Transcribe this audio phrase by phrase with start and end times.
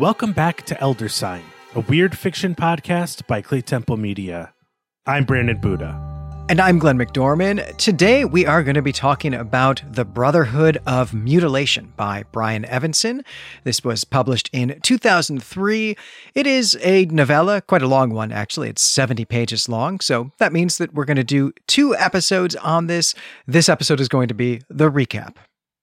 [0.00, 1.42] Welcome back to Elder Sign,
[1.74, 4.54] a weird fiction podcast by Claytemple Media.
[5.04, 6.46] I'm Brandon Buddha.
[6.48, 7.76] And I'm Glenn McDorman.
[7.76, 13.22] Today we are going to be talking about The Brotherhood of Mutilation by Brian Evenson.
[13.64, 15.96] This was published in 2003.
[16.34, 18.70] It is a novella, quite a long one actually.
[18.70, 20.00] It's 70 pages long.
[20.00, 23.14] So that means that we're going to do two episodes on this.
[23.46, 25.34] This episode is going to be the recap.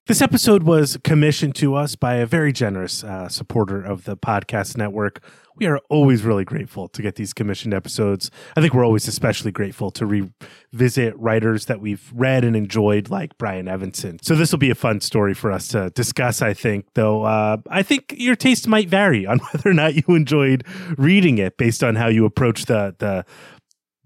[0.08, 4.74] This episode was commissioned to us by a very generous uh, supporter of the podcast
[4.74, 5.22] network.
[5.54, 8.30] We are always really grateful to get these commissioned episodes.
[8.56, 13.36] I think we're always especially grateful to revisit writers that we've read and enjoyed, like
[13.36, 14.18] Brian Evenson.
[14.22, 16.40] So this will be a fun story for us to discuss.
[16.40, 20.14] I think, though, uh, I think your taste might vary on whether or not you
[20.16, 20.64] enjoyed
[20.96, 23.26] reading it based on how you approach the the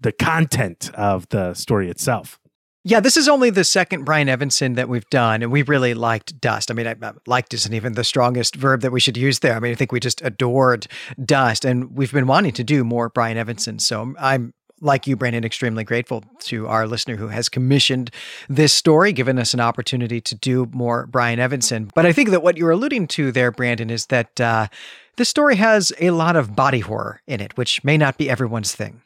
[0.01, 2.41] the content of the story itself.
[2.85, 6.41] Yeah, this is only the second Brian Evenson that we've done, and we really liked
[6.41, 6.69] Dust.
[6.69, 9.55] I mean, I, liked isn't even the strongest verb that we should use there.
[9.55, 10.87] I mean, I think we just adored
[11.23, 13.79] Dust, and we've been wanting to do more Brian Evenson.
[13.79, 18.11] So I'm like you, Brandon, extremely grateful to our listener who has commissioned
[18.49, 21.89] this story, given us an opportunity to do more Brian Evenson.
[21.95, 24.67] But I think that what you're alluding to there, Brandon, is that uh,
[25.15, 28.75] this story has a lot of body horror in it, which may not be everyone's
[28.75, 29.01] thing.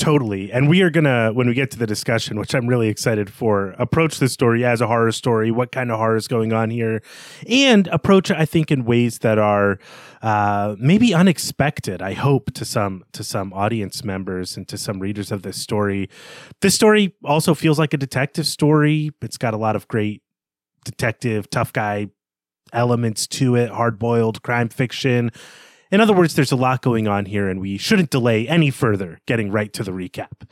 [0.00, 0.50] Totally.
[0.50, 3.30] And we are going to, when we get to the discussion, which I'm really excited
[3.30, 5.50] for, approach the story as a horror story.
[5.50, 7.02] What kind of horror is going on here?
[7.46, 9.78] And approach it, I think, in ways that are
[10.22, 15.30] uh, maybe unexpected, I hope, to some, to some audience members and to some readers
[15.30, 16.08] of this story.
[16.62, 19.10] This story also feels like a detective story.
[19.20, 20.22] It's got a lot of great
[20.82, 22.08] detective, tough guy
[22.72, 25.30] elements to it, hard boiled crime fiction.
[25.90, 29.18] In other words, there's a lot going on here, and we shouldn't delay any further
[29.26, 30.48] getting right to the recap.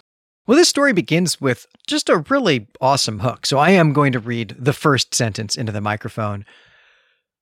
[0.46, 3.46] Well, this story begins with just a really awesome hook.
[3.46, 6.44] So I am going to read the first sentence into the microphone.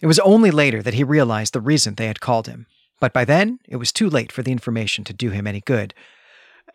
[0.01, 2.67] It was only later that he realized the reason they had called him.
[3.01, 5.95] But by then, it was too late for the information to do him any good.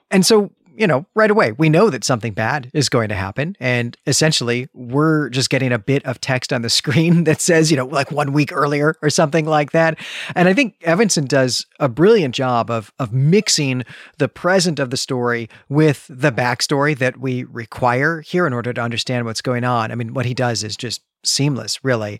[0.09, 3.55] And so you know, right away, we know that something bad is going to happen.
[3.59, 7.77] And essentially, we're just getting a bit of text on the screen that says, you
[7.77, 9.99] know, like one week earlier or something like that.
[10.35, 13.83] And I think Evenson does a brilliant job of, of mixing
[14.17, 18.81] the present of the story with the backstory that we require here in order to
[18.81, 19.91] understand what's going on.
[19.91, 22.19] I mean, what he does is just seamless, really.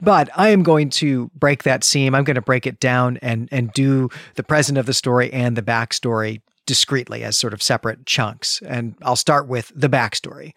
[0.00, 2.14] But I am going to break that seam.
[2.14, 5.56] I'm going to break it down and and do the present of the story and
[5.56, 10.52] the backstory discreetly as sort of separate chunks, and I'll start with the backstory.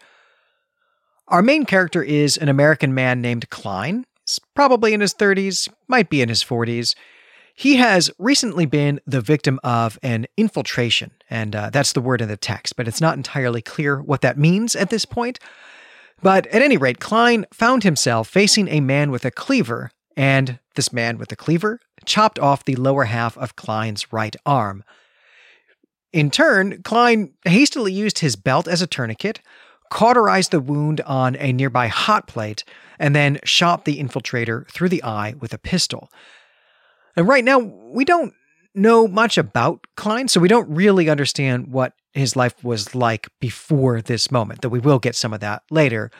[1.27, 4.05] Our main character is an American man named Klein.
[4.25, 6.95] He's probably in his 30s, might be in his 40s.
[7.57, 12.27] He has recently been the victim of an infiltration, and uh, that's the word in
[12.27, 15.39] the text, but it's not entirely clear what that means at this point.
[16.21, 20.91] But at any rate, Klein found himself facing a man with a cleaver, and this
[20.91, 24.83] man with the cleaver chopped off the lower half of Klein's right arm.
[26.15, 29.41] In turn, Klein hastily used his belt as a tourniquet,
[29.91, 32.63] cauterized the wound on a nearby hot plate,
[32.97, 36.09] and then shot the infiltrator through the eye with a pistol.
[37.17, 38.33] And right now, we don't
[38.73, 44.01] know much about Klein, so we don't really understand what his life was like before
[44.01, 46.11] this moment, though we will get some of that later.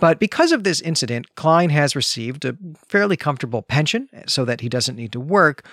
[0.00, 2.56] But because of this incident, Klein has received a
[2.88, 5.66] fairly comfortable pension so that he doesn't need to work.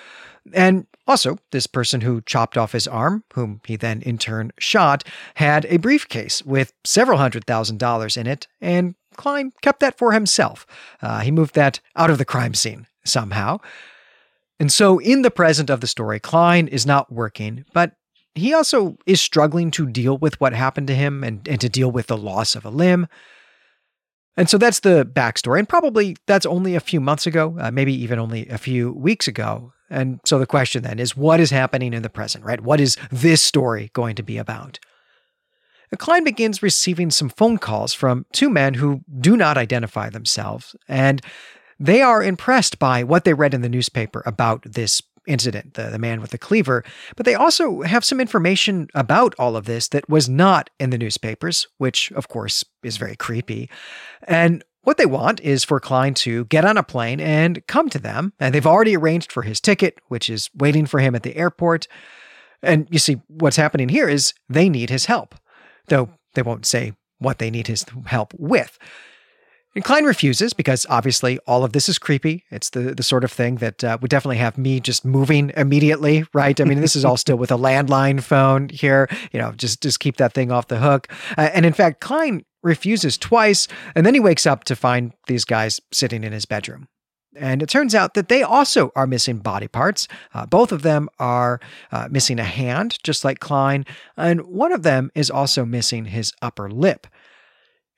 [0.53, 5.03] And also, this person who chopped off his arm, whom he then in turn shot,
[5.35, 10.13] had a briefcase with several hundred thousand dollars in it, and Klein kept that for
[10.13, 10.65] himself.
[11.01, 13.59] Uh, he moved that out of the crime scene somehow.
[14.59, 17.93] And so, in the present of the story, Klein is not working, but
[18.35, 21.91] he also is struggling to deal with what happened to him and, and to deal
[21.91, 23.07] with the loss of a limb.
[24.37, 25.59] And so that's the backstory.
[25.59, 29.27] And probably that's only a few months ago, uh, maybe even only a few weeks
[29.27, 29.73] ago.
[29.89, 32.61] And so the question then is what is happening in the present, right?
[32.61, 34.79] What is this story going to be about?
[35.97, 41.21] Klein begins receiving some phone calls from two men who do not identify themselves, and
[41.79, 45.99] they are impressed by what they read in the newspaper about this incident, the, the
[45.99, 46.83] man with the cleaver,
[47.15, 50.97] but they also have some information about all of this that was not in the
[50.97, 53.69] newspapers, which of course is very creepy.
[54.27, 57.99] And what they want is for Klein to get on a plane and come to
[57.99, 61.35] them, and they've already arranged for his ticket, which is waiting for him at the
[61.35, 61.87] airport.
[62.63, 65.35] And you see, what's happening here is they need his help,
[65.87, 68.79] though they won't say what they need his help with.
[69.73, 72.43] And Klein refuses because obviously all of this is creepy.
[72.51, 76.25] It's the, the sort of thing that uh, would definitely have me just moving immediately,
[76.33, 76.59] right?
[76.59, 79.07] I mean, this is all still with a landline phone here.
[79.31, 81.07] You know, just just keep that thing off the hook.
[81.37, 85.45] Uh, and in fact, Klein refuses twice, and then he wakes up to find these
[85.45, 86.87] guys sitting in his bedroom.
[87.37, 90.05] And it turns out that they also are missing body parts.
[90.33, 93.85] Uh, both of them are uh, missing a hand, just like Klein,
[94.17, 97.07] and one of them is also missing his upper lip.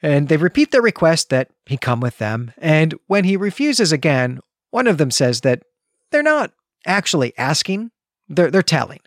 [0.04, 2.52] And they repeat their request that he come with them.
[2.58, 5.64] And when he refuses again, one of them says that
[6.12, 6.52] they're not
[6.86, 7.90] actually asking,
[8.28, 9.00] they're, they're telling.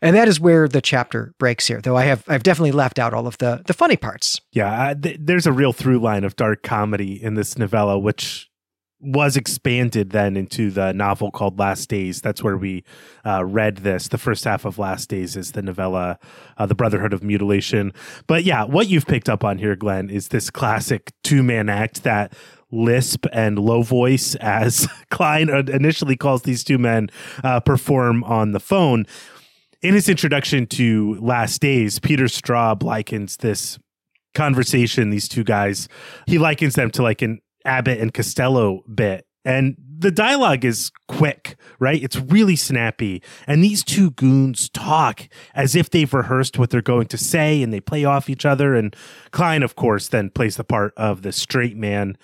[0.00, 3.14] And that is where the chapter breaks here, though I have I've definitely left out
[3.14, 4.40] all of the the funny parts.
[4.50, 8.50] Yeah, uh, th- there's a real through line of dark comedy in this novella, which
[9.02, 12.20] was expanded then into the novel called Last Days.
[12.20, 12.84] That's where we
[13.26, 14.08] uh, read this.
[14.08, 16.18] The first half of Last Days is the novella,
[16.56, 17.92] uh, The Brotherhood of Mutilation.
[18.28, 22.04] But yeah, what you've picked up on here, Glenn, is this classic two man act
[22.04, 22.32] that
[22.70, 27.10] lisp and low voice, as Klein initially calls these two men,
[27.42, 29.04] uh, perform on the phone.
[29.82, 33.80] In his introduction to Last Days, Peter Straub likens this
[34.32, 35.88] conversation, these two guys,
[36.26, 39.26] he likens them to like an Abbott and Costello bit.
[39.44, 42.02] And the dialogue is quick, right?
[42.02, 43.22] It's really snappy.
[43.46, 47.72] And these two goons talk as if they've rehearsed what they're going to say and
[47.72, 48.74] they play off each other.
[48.74, 48.94] And
[49.32, 52.16] Klein, of course, then plays the part of the straight man.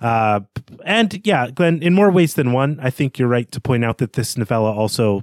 [0.00, 0.40] Uh,
[0.84, 3.98] and yeah, Glenn, in more ways than one, I think you're right to point out
[3.98, 5.22] that this novella also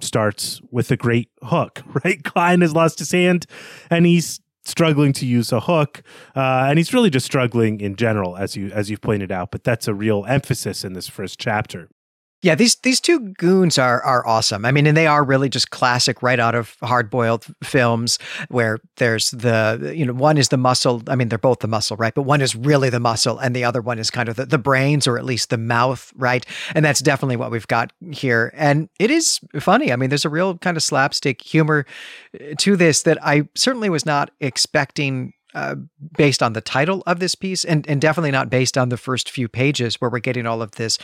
[0.00, 2.22] starts with a great hook, right?
[2.22, 3.46] Klein has lost his hand
[3.90, 6.02] and he's struggling to use a hook,
[6.36, 9.50] uh, and he's really just struggling in general, as you as you've pointed out.
[9.50, 11.88] But that's a real emphasis in this first chapter.
[12.42, 14.64] Yeah, these these two goons are are awesome.
[14.64, 18.18] I mean, and they are really just classic right out of hard boiled films
[18.48, 21.02] where there's the you know one is the muscle.
[21.06, 22.12] I mean, they're both the muscle, right?
[22.12, 24.58] But one is really the muscle, and the other one is kind of the, the
[24.58, 26.44] brains or at least the mouth, right?
[26.74, 28.52] And that's definitely what we've got here.
[28.56, 29.92] And it is funny.
[29.92, 31.86] I mean, there's a real kind of slapstick humor
[32.40, 35.76] eh, to this that I certainly was not expecting uh,
[36.16, 39.30] based on the title of this piece, and and definitely not based on the first
[39.30, 40.98] few pages where we're getting all of this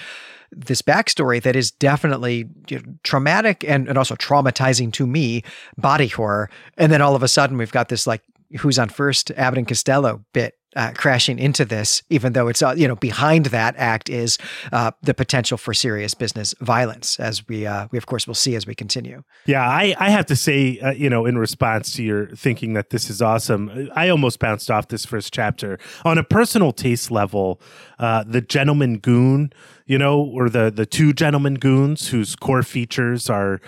[0.51, 5.43] this backstory that is definitely you know, traumatic and, and also traumatizing to me,
[5.77, 6.49] body horror.
[6.79, 8.23] And then all of a sudden we've got this like
[8.59, 12.75] who's on first Abbott and Costello bit uh, crashing into this, even though it's uh,
[12.77, 14.39] you know behind that act is
[14.73, 18.55] uh, the potential for serious business violence, as we uh, we of course will see
[18.55, 19.23] as we continue.
[19.47, 22.91] Yeah, I I have to say, uh, you know, in response to your thinking that
[22.91, 27.61] this is awesome, I almost bounced off this first chapter on a personal taste level.
[27.99, 29.51] Uh, the gentleman goon,
[29.87, 33.61] you know, or the the two gentleman goons whose core features are,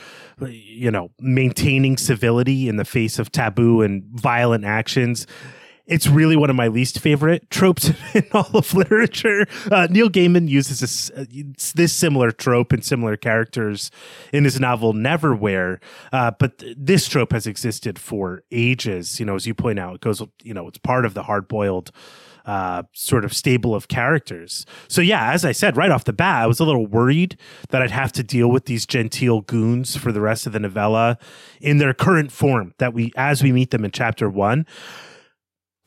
[0.47, 5.27] you know, maintaining civility in the face of taboo and violent actions
[5.91, 9.47] it's really one of my least favorite tropes in all of literature.
[9.71, 11.25] Uh, Neil Gaiman uses this, uh,
[11.75, 13.91] this similar trope and similar characters
[14.33, 15.81] in his novel Neverwhere,
[16.13, 19.19] uh, but th- this trope has existed for ages.
[19.19, 20.23] You know, as you point out, it goes.
[20.43, 21.91] You know, it's part of the hard boiled.
[22.47, 24.65] Uh, sort of stable of characters.
[24.89, 27.39] So yeah, as I said right off the bat, I was a little worried
[27.69, 31.19] that I'd have to deal with these genteel goons for the rest of the novella
[31.61, 34.67] in their current form that we as we meet them in chapter one.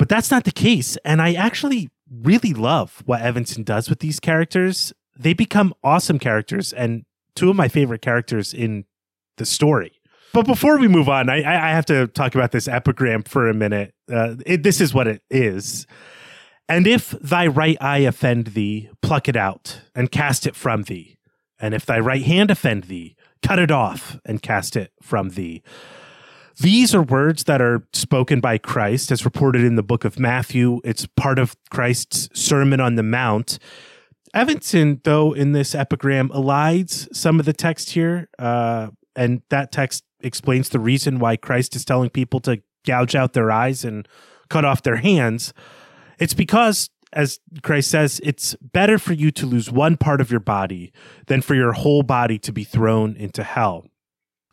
[0.04, 0.98] But that's not the case.
[1.06, 4.92] And I actually really love what Evenson does with these characters.
[5.18, 7.06] They become awesome characters and
[7.38, 8.84] two of my favorite characters in
[9.38, 10.02] the story.
[10.34, 13.54] But before we move on, I, I have to talk about this epigram for a
[13.54, 13.94] minute.
[14.12, 15.88] Uh, it, this is what it is.
[16.68, 21.16] And if thy right eye offend thee, pluck it out and cast it from thee.
[21.62, 25.64] And if thy right hand offend thee, cut it off and cast it from thee.
[26.60, 30.82] These are words that are spoken by Christ as reported in the book of Matthew.
[30.84, 33.58] It's part of Christ's Sermon on the Mount.
[34.34, 40.04] Evenson, though, in this epigram elides some of the text here, uh, and that text
[40.22, 44.08] explains the reason why Christ is telling people to gouge out their eyes and
[44.50, 45.54] cut off their hands.
[46.20, 50.40] It's because, as Christ says, it's better for you to lose one part of your
[50.40, 50.92] body
[51.28, 53.86] than for your whole body to be thrown into hell.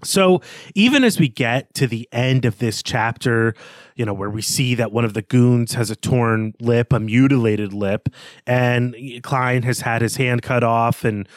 [0.03, 0.41] So
[0.75, 3.55] even as we get to the end of this chapter,
[3.97, 7.01] you know, where we see that one of the goons has a torn lip, a
[7.01, 8.09] mutilated lip,
[8.47, 11.29] and Klein has had his hand cut off, and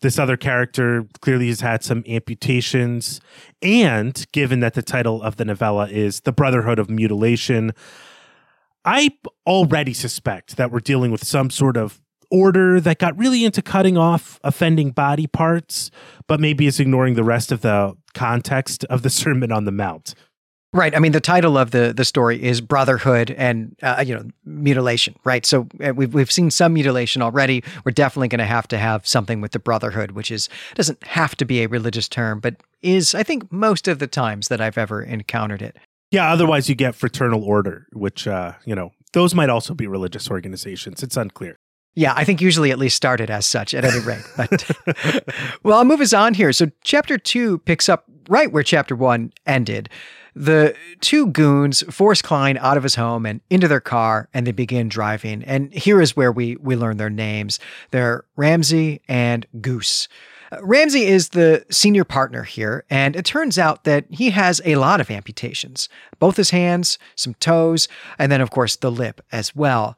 [0.00, 3.20] this other character clearly has had some amputations.
[3.62, 7.72] And given that the title of the novella is The Brotherhood of Mutilation,
[8.84, 9.10] I
[9.46, 13.96] already suspect that we're dealing with some sort of order that got really into cutting
[13.96, 15.90] off offending body parts,
[16.26, 20.14] but maybe is ignoring the rest of the context of the Sermon on the Mount.
[20.74, 20.94] Right.
[20.94, 25.14] I mean, the title of the the story is brotherhood and uh, you know mutilation.
[25.24, 25.46] Right.
[25.46, 27.64] So uh, we've we've seen some mutilation already.
[27.86, 31.34] We're definitely going to have to have something with the brotherhood, which is doesn't have
[31.36, 34.76] to be a religious term, but is I think most of the times that I've
[34.76, 35.78] ever encountered it.
[36.10, 36.30] Yeah.
[36.30, 41.02] Otherwise, you get fraternal order, which uh, you know those might also be religious organizations.
[41.02, 41.56] It's unclear.
[41.94, 44.22] Yeah, I think usually at least started as such at any rate.
[44.36, 44.70] But
[45.62, 46.52] well, I'll move us on here.
[46.52, 49.88] So chapter two picks up right where chapter one ended.
[50.34, 54.52] The two goons force Klein out of his home and into their car, and they
[54.52, 55.42] begin driving.
[55.42, 57.58] And here is where we we learn their names.
[57.90, 60.06] They're Ramsey and Goose.
[60.52, 64.76] Uh, Ramsey is the senior partner here, and it turns out that he has a
[64.76, 65.88] lot of amputations
[66.20, 69.96] both his hands, some toes, and then, of course, the lip as well.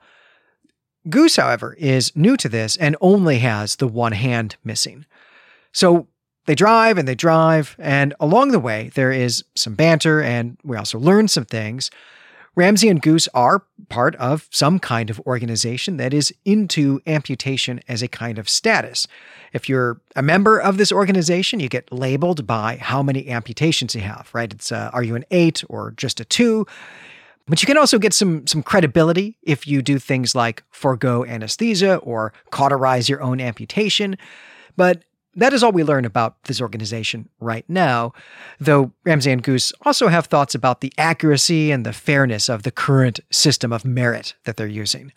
[1.08, 5.06] Goose, however, is new to this and only has the one hand missing.
[5.72, 6.08] So
[6.46, 10.76] they drive and they drive, and along the way, there is some banter, and we
[10.76, 11.90] also learn some things.
[12.56, 18.02] Ramsey and Goose are part of some kind of organization that is into amputation as
[18.02, 19.06] a kind of status.
[19.52, 24.00] If you're a member of this organization, you get labeled by how many amputations you
[24.00, 24.52] have, right?
[24.52, 26.66] It's uh, are you an eight or just a two?
[27.50, 31.96] But you can also get some some credibility if you do things like forego anesthesia
[31.96, 34.16] or cauterize your own amputation.
[34.76, 35.04] But
[35.34, 38.12] that is all we learn about this organization right now,
[38.60, 42.70] though Ramsey and Goose also have thoughts about the accuracy and the fairness of the
[42.70, 45.12] current system of merit that they're using.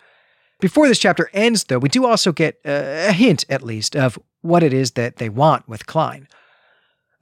[0.59, 4.63] Before this chapter ends, though, we do also get a hint, at least, of what
[4.63, 6.27] it is that they want with Klein.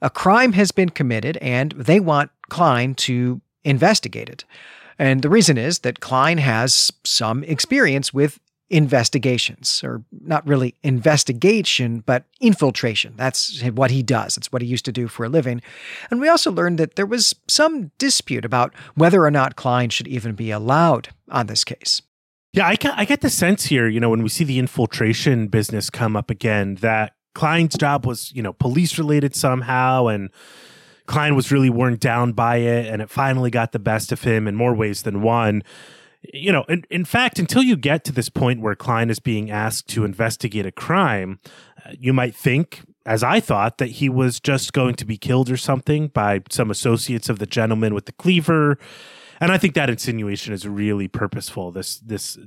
[0.00, 4.44] A crime has been committed, and they want Klein to investigate it.
[4.98, 8.38] And the reason is that Klein has some experience with
[8.70, 13.12] investigations, or not really investigation, but infiltration.
[13.16, 14.38] That's what he does.
[14.38, 15.60] It's what he used to do for a living.
[16.10, 20.08] And we also learned that there was some dispute about whether or not Klein should
[20.08, 22.00] even be allowed on this case.
[22.54, 25.90] Yeah, I I get the sense here, you know, when we see the infiltration business
[25.90, 30.30] come up again, that Klein's job was, you know, police related somehow and
[31.06, 34.46] Klein was really worn down by it, and it finally got the best of him
[34.46, 35.62] in more ways than one.
[36.32, 39.50] You know, in, in fact, until you get to this point where Klein is being
[39.50, 41.40] asked to investigate a crime,
[41.84, 45.50] uh, you might think, as I thought, that he was just going to be killed
[45.50, 48.78] or something by some associates of the gentleman with the cleaver.
[49.40, 51.72] And I think that insinuation is really purposeful.
[51.72, 52.38] This this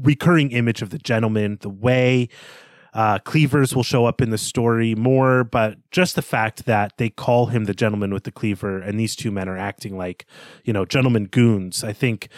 [0.00, 2.28] recurring image of the gentleman, the way
[2.94, 7.10] uh, cleavers will show up in the story more, but just the fact that they
[7.10, 10.26] call him the gentleman with the cleaver and these two men are acting like,
[10.64, 12.28] you know, gentlemen goons, I think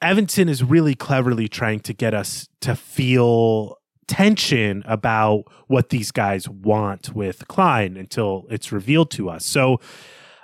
[0.00, 6.48] Evenson is really cleverly trying to get us to feel tension about what these guys
[6.48, 9.44] want with Klein until it's revealed to us.
[9.44, 9.78] So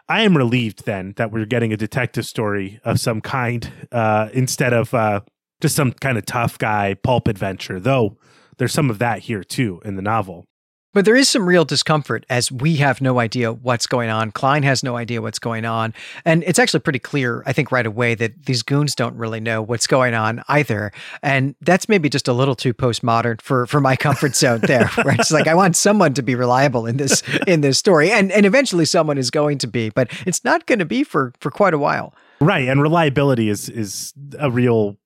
[0.09, 4.73] I am relieved then that we're getting a detective story of some kind uh, instead
[4.73, 5.21] of uh,
[5.61, 8.19] just some kind of tough guy pulp adventure, though
[8.61, 10.45] there's some of that here too in the novel.
[10.93, 14.33] But there is some real discomfort as we have no idea what's going on.
[14.33, 15.95] Klein has no idea what's going on.
[16.27, 19.63] And it's actually pretty clear, I think, right away that these goons don't really know
[19.63, 20.93] what's going on either.
[21.23, 24.91] And that's maybe just a little too postmodern for, for my comfort zone there.
[25.05, 25.19] Right.
[25.19, 28.11] It's like I want someone to be reliable in this in this story.
[28.11, 31.33] And and eventually someone is going to be, but it's not going to be for
[31.41, 32.15] for quite a while.
[32.41, 32.69] Right.
[32.69, 34.99] And reliability is is a real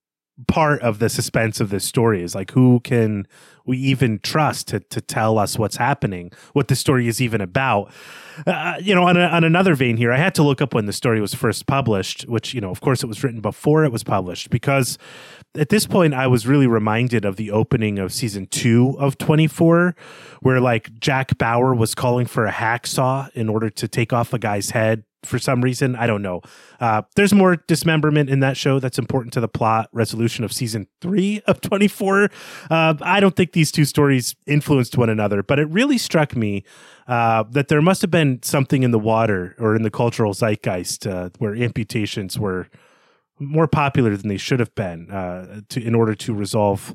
[0.49, 3.27] part of the suspense of this story is like who can
[3.65, 7.91] we even trust to to tell us what's happening, what the story is even about.
[8.47, 10.87] Uh, you know, on, a, on another vein here, I had to look up when
[10.87, 13.93] the story was first published, which you know, of course, it was written before it
[13.93, 14.99] was published because
[15.57, 19.47] at this point I was really reminded of the opening of season two of Twenty
[19.47, 19.95] Four,
[20.41, 24.39] where like Jack Bauer was calling for a hacksaw in order to take off a
[24.39, 25.97] guy's head for some reason.
[25.97, 26.43] I don't know.
[26.81, 30.87] Uh, there's more dismemberment in that show that's important to the plot resolution of season
[31.01, 32.31] three of 24.
[32.71, 36.65] Uh, I don't think these two stories influenced one another, but it really struck me
[37.07, 41.07] uh, that there must have been something in the water or in the cultural zeitgeist
[41.07, 42.69] uh, where amputations were
[43.39, 46.95] more popular than they should have been uh, to, in order to resolve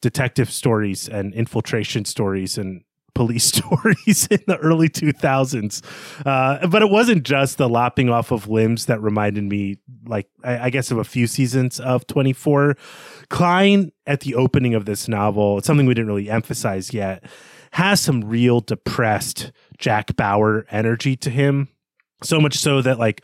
[0.00, 5.82] detective stories and infiltration stories and police stories in the early 2000s.
[6.26, 10.66] Uh, but it wasn't just the lopping off of limbs that reminded me, like, I,
[10.66, 12.76] I, guess, of a few seasons of 24.
[13.30, 17.24] Klein, at the opening of this novel, it's something we didn't really emphasize yet,
[17.72, 21.68] has some real depressed Jack Bauer energy to him.
[22.22, 23.22] So much so that, like,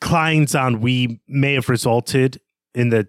[0.00, 2.40] Klein's ennui may have resulted
[2.74, 3.08] in the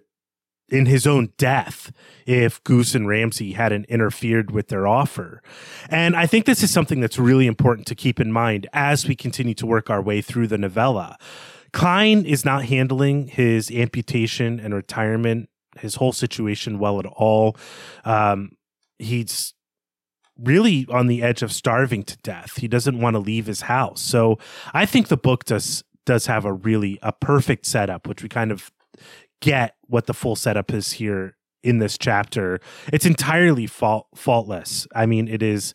[0.68, 1.92] in his own death
[2.26, 5.42] if Goose and Ramsey hadn't interfered with their offer.
[5.88, 9.14] And I think this is something that's really important to keep in mind as we
[9.14, 11.18] continue to work our way through the novella.
[11.72, 17.56] Klein is not handling his amputation and retirement, his whole situation well at all.
[18.04, 18.52] Um,
[18.98, 19.54] he's
[20.38, 22.56] really on the edge of starving to death.
[22.56, 24.00] He doesn't want to leave his house.
[24.00, 24.38] So
[24.72, 28.52] I think the book does does have a really a perfect setup, which we kind
[28.52, 28.70] of
[29.44, 32.60] get what the full setup is here in this chapter.
[32.92, 34.86] It's entirely fault faultless.
[34.94, 35.74] I mean, it is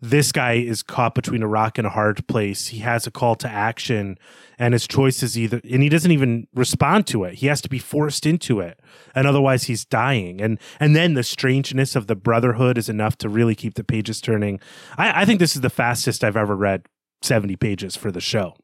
[0.00, 2.68] this guy is caught between a rock and a hard place.
[2.68, 4.16] He has a call to action
[4.60, 7.34] and his choice is either and he doesn't even respond to it.
[7.34, 8.78] He has to be forced into it.
[9.12, 10.40] And otherwise he's dying.
[10.40, 14.20] And and then the strangeness of the brotherhood is enough to really keep the pages
[14.20, 14.60] turning.
[14.96, 16.86] I, I think this is the fastest I've ever read
[17.22, 18.54] 70 pages for the show.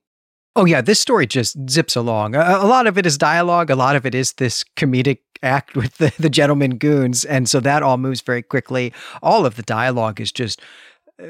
[0.59, 2.35] Oh yeah, this story just zips along.
[2.35, 3.69] A, a, lot of it is dialogue.
[3.69, 7.61] A lot of it is this comedic act with the, the gentleman goons, and so
[7.61, 8.91] that all moves very quickly.
[9.23, 10.63] All of the dialogue is just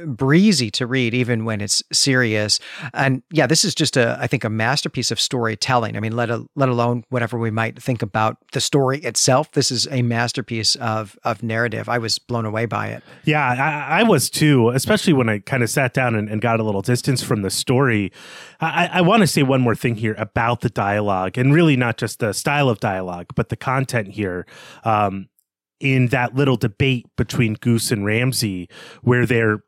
[0.07, 2.59] breezy to read even when it's serious.
[2.93, 5.97] And yeah this is just a i think a masterpiece of storytelling.
[5.97, 9.71] I mean let, a, let alone whatever we might think about the story itself this
[9.71, 11.89] is a masterpiece of of narrative.
[11.89, 13.03] I was blown away by it.
[13.25, 16.61] Yeah i, I was too especially when i kind of sat down and, and, got
[16.61, 18.13] a little distance from the story.
[18.61, 21.97] I, I want to say one more thing here about the dialogue and really not
[21.97, 24.47] just the style of dialogue but the content here
[24.85, 25.29] um,
[25.81, 28.69] in that little debate between Goose and Ramsey,
[29.03, 29.63] where they're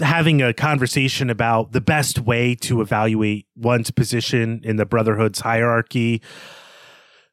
[0.00, 6.22] having a conversation about the best way to evaluate one's position in the brotherhood's hierarchy.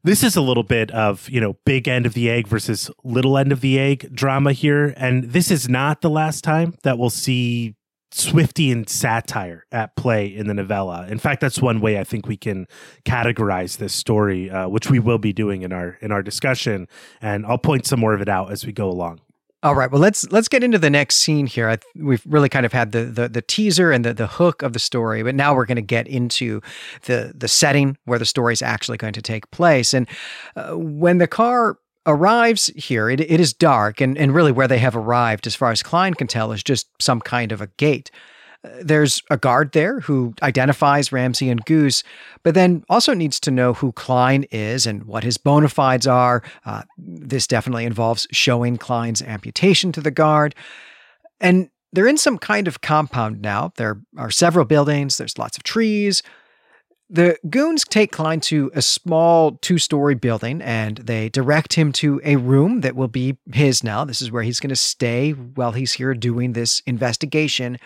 [0.04, 3.38] This is a little bit of you know big end of the egg versus little
[3.38, 4.94] end of the egg drama here.
[4.98, 7.76] And this is not the last time that we'll see
[8.12, 11.06] swiftian satire at play in the novella.
[11.08, 12.66] In fact that's one way i think we can
[13.06, 16.88] categorize this story uh, which we will be doing in our in our discussion.
[17.22, 19.22] And i'll point some more of it out as we go along
[19.62, 19.92] all right.
[19.92, 21.70] Well, let's let's get into the next scene here.
[21.70, 24.72] I, we've really kind of had the, the the teaser and the the hook of
[24.72, 26.62] the story, but now we're going to get into
[27.06, 29.94] the the setting where the story is actually going to take place.
[29.94, 30.08] And
[30.56, 34.80] uh, when the car arrives here, it, it is dark, and and really where they
[34.80, 38.12] have arrived, as far as Klein can tell, is just some kind of a gate.
[38.82, 42.04] There's a guard there who identifies Ramsey and Goose,
[42.44, 46.44] but then also needs to know who Klein is and what his bona fides are.
[46.66, 50.56] Uh, this definitely involves showing Klein's amputation to the guard.
[51.40, 53.72] And they're in some kind of compound now.
[53.78, 56.22] There are several buildings, there's lots of trees.
[57.10, 62.22] The goons take Klein to a small two story building and they direct him to
[62.24, 64.06] a room that will be his now.
[64.06, 67.80] This is where he's going to stay while he's here doing this investigation.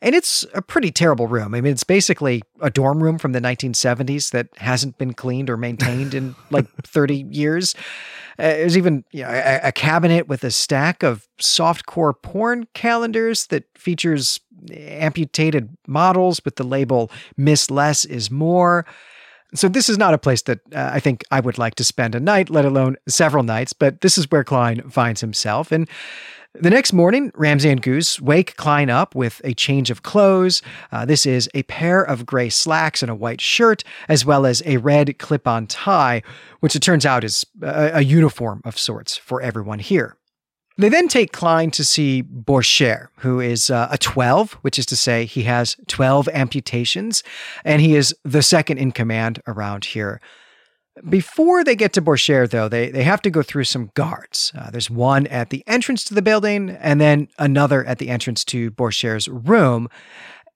[0.00, 1.54] And it's a pretty terrible room.
[1.54, 5.56] I mean, it's basically a dorm room from the 1970s that hasn't been cleaned or
[5.56, 7.74] maintained in like 30 years.
[8.38, 13.48] Uh, there's even you know, a, a, cabinet with a stack of softcore porn calendars
[13.48, 14.38] that features
[14.72, 18.86] amputated models with the label Miss Less is More.
[19.54, 22.14] So this is not a place that uh, I think I would like to spend
[22.14, 25.72] a night, let alone several nights, but this is where Klein finds himself.
[25.72, 25.88] And
[26.54, 30.62] the next morning, Ramsey and Goose wake Klein up with a change of clothes.
[30.90, 34.62] Uh, this is a pair of gray slacks and a white shirt, as well as
[34.64, 36.22] a red clip on tie,
[36.60, 40.16] which it turns out is a, a uniform of sorts for everyone here.
[40.78, 44.96] They then take Klein to see Borchert, who is uh, a 12, which is to
[44.96, 47.24] say he has 12 amputations,
[47.64, 50.20] and he is the second in command around here.
[51.08, 54.52] Before they get to Borchert, though, they, they have to go through some guards.
[54.56, 58.44] Uh, there's one at the entrance to the building, and then another at the entrance
[58.46, 59.88] to Borchert's room.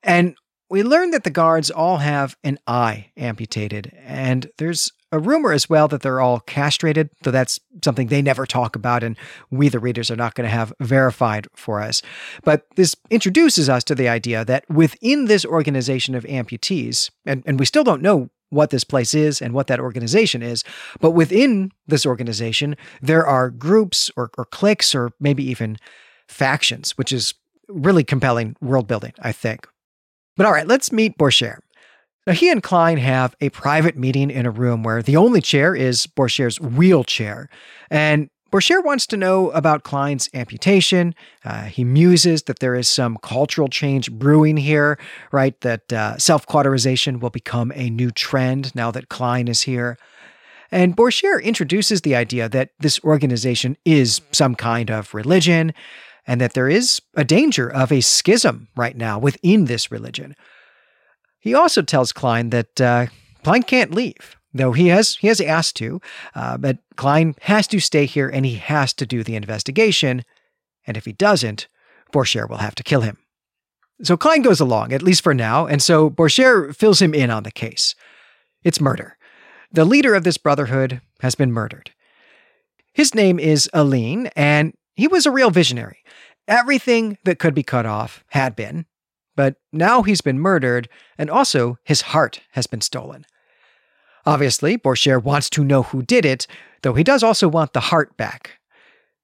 [0.02, 0.36] And
[0.70, 5.68] we learn that the guards all have an eye amputated, and there's a rumor as
[5.68, 9.16] well that they're all castrated, though that's something they never talk about, and
[9.50, 12.00] we, the readers, are not going to have verified for us.
[12.42, 17.60] But this introduces us to the idea that within this organization of amputees, and, and
[17.60, 20.62] we still don't know what this place is and what that organization is.
[21.00, 25.78] But within this organization, there are groups or, or cliques or maybe even
[26.28, 27.34] factions, which is
[27.68, 29.66] really compelling world building, I think.
[30.36, 31.60] But all right, let's meet Borchert.
[32.26, 35.74] Now, he and Klein have a private meeting in a room where the only chair
[35.74, 37.48] is Borchert's wheelchair.
[37.90, 41.14] And Borchert wants to know about Klein's amputation.
[41.42, 44.98] Uh, he muses that there is some cultural change brewing here,
[45.32, 45.58] right?
[45.62, 49.96] That uh, self cauterization will become a new trend now that Klein is here.
[50.70, 55.72] And Borchert introduces the idea that this organization is some kind of religion
[56.26, 60.36] and that there is a danger of a schism right now within this religion.
[61.40, 63.06] He also tells Klein that uh,
[63.42, 66.00] Klein can't leave though he has he has asked to.
[66.34, 70.24] Uh, but Klein has to stay here and he has to do the investigation.
[70.86, 71.68] And if he doesn't,
[72.12, 73.18] Borchert will have to kill him.
[74.02, 77.44] So Klein goes along, at least for now, and so Borchert fills him in on
[77.44, 77.94] the case.
[78.64, 79.16] It's murder.
[79.70, 81.92] The leader of this brotherhood has been murdered.
[82.92, 85.98] His name is Aline, and he was a real visionary.
[86.48, 88.86] Everything that could be cut off had been,
[89.36, 93.24] but now he's been murdered, and also his heart has been stolen.
[94.24, 96.46] Obviously, Borchert wants to know who did it,
[96.82, 98.58] though he does also want the heart back.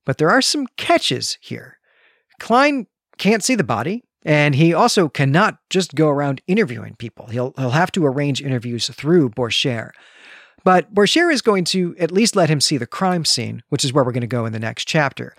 [0.04, 1.78] But there are some catches here.
[2.40, 7.26] Klein can't see the body, and he also cannot just go around interviewing people.
[7.26, 9.90] He'll, he'll have to arrange interviews through Borchert.
[10.64, 13.92] But Borchert is going to at least let him see the crime scene, which is
[13.92, 15.34] where we're going to go in the next chapter.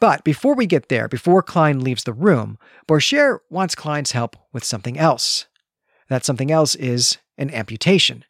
[0.00, 4.64] But before we get there, before Klein leaves the room, Borchert wants Klein's help with
[4.64, 5.46] something else.
[6.08, 8.24] That something else is an amputation.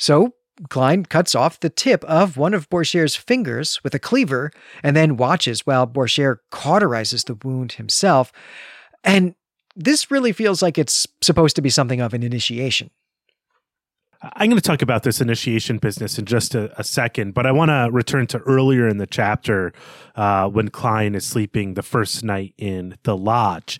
[0.00, 0.32] So
[0.70, 4.50] Klein cuts off the tip of one of Borchert's fingers with a cleaver
[4.82, 8.32] and then watches while Borchert cauterizes the wound himself.
[9.04, 9.34] And
[9.76, 12.90] this really feels like it's supposed to be something of an initiation.
[14.22, 17.52] I'm going to talk about this initiation business in just a, a second, but I
[17.52, 19.72] want to return to earlier in the chapter
[20.16, 23.78] uh, when Klein is sleeping the first night in the lodge.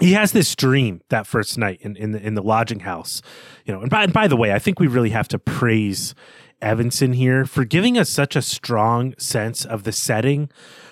[0.00, 3.22] He has this dream that first night in, in the in the lodging house,
[3.64, 3.80] you know.
[3.80, 6.14] And by, and by the way, I think we really have to praise
[6.60, 10.50] Evenson here for giving us such a strong sense of the setting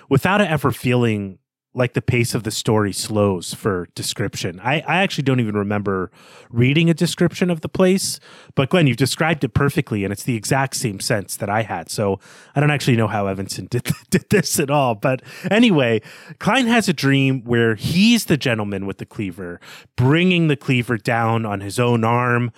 [0.09, 1.39] without it ever feeling
[1.75, 4.59] like the pace of the story slows for description.
[4.59, 6.11] I, I actually don't even remember
[6.49, 8.19] reading a description of the place,
[8.55, 11.89] but Glenn, you've described it perfectly, and it's the exact same sense that I had.
[11.89, 12.19] So
[12.55, 14.95] I don't actually know how Evenson did did this at all.
[14.95, 16.01] But anyway,
[16.39, 19.59] Klein has a dream where he's the gentleman with the cleaver,
[19.95, 22.51] bringing the cleaver down on his own arm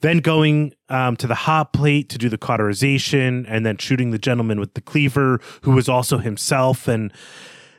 [0.00, 4.18] then going um, to the hot plate to do the cauterization and then shooting the
[4.18, 7.10] gentleman with the cleaver who was also himself and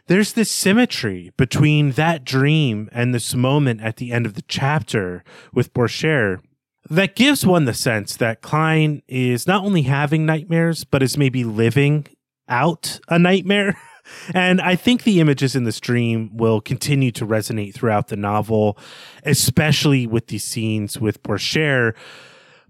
[0.08, 5.24] there's this symmetry between that dream and this moment at the end of the chapter
[5.54, 6.42] with Borchert
[6.90, 11.44] that gives one the sense that Klein is not only having nightmares, but is maybe
[11.44, 12.06] living
[12.48, 13.78] out a nightmare.
[14.36, 18.78] And I think the images in this dream will continue to resonate throughout the novel,
[19.24, 21.96] especially with these scenes with Borchert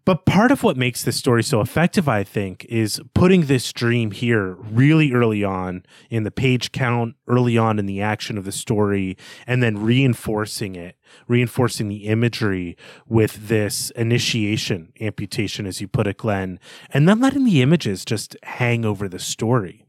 [0.06, 4.12] but part of what makes this story so effective, I think, is putting this dream
[4.12, 8.52] here really early on in the page count, early on in the action of the
[8.52, 10.96] story, and then reinforcing it,
[11.28, 16.60] reinforcing the imagery with this initiation amputation, as you put it, Glenn,
[16.92, 19.86] and then letting the images just hang over the story.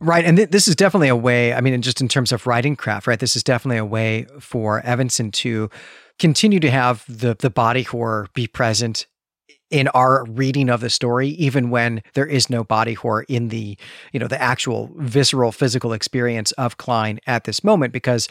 [0.00, 0.24] Right.
[0.24, 3.06] And th- this is definitely a way, I mean, just in terms of writing craft,
[3.06, 3.20] right?
[3.20, 5.70] This is definitely a way for Evenson to
[6.18, 9.06] continue to have the the body horror be present
[9.72, 13.76] in our reading of the story even when there is no body horror in the
[14.12, 18.28] you know the actual visceral physical experience of Klein at this moment because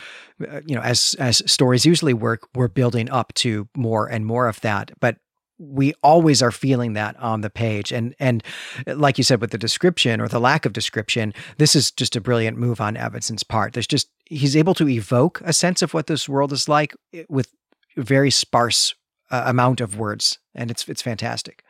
[0.48, 4.48] uh, you know as as stories usually work we're building up to more and more
[4.48, 4.92] of that.
[5.00, 5.18] But
[5.58, 7.92] we always are feeling that on the page.
[7.92, 8.44] And and
[8.88, 12.22] like you said with the description or the lack of description this is just a
[12.22, 13.74] brilliant move on Evenson's part.
[13.74, 17.24] There's just he's able to evoke a sense of what this world is like eh,
[17.30, 17.52] with
[17.98, 18.96] very sparse
[19.32, 21.64] uh, amount of words, and it's it's fantastic.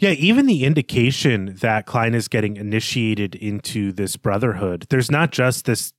[0.00, 4.86] Yeah, even the indication that Klein is getting initiated into this brotherhood.
[4.88, 5.92] There's not just this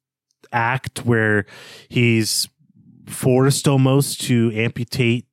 [0.51, 1.45] act where
[1.87, 2.49] he's
[3.07, 5.27] forced almost to amputate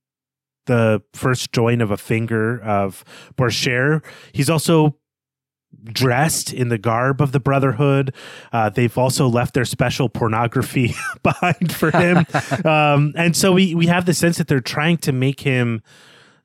[0.66, 3.04] the first joint of a finger of
[3.36, 4.04] Borchert.
[4.32, 4.96] He's also
[5.84, 8.14] dressed in the garb of the Brotherhood.
[8.52, 12.26] Uh, they've also left their special pornography behind for him,
[12.64, 15.82] um, and so we we have the sense that they're trying to make him.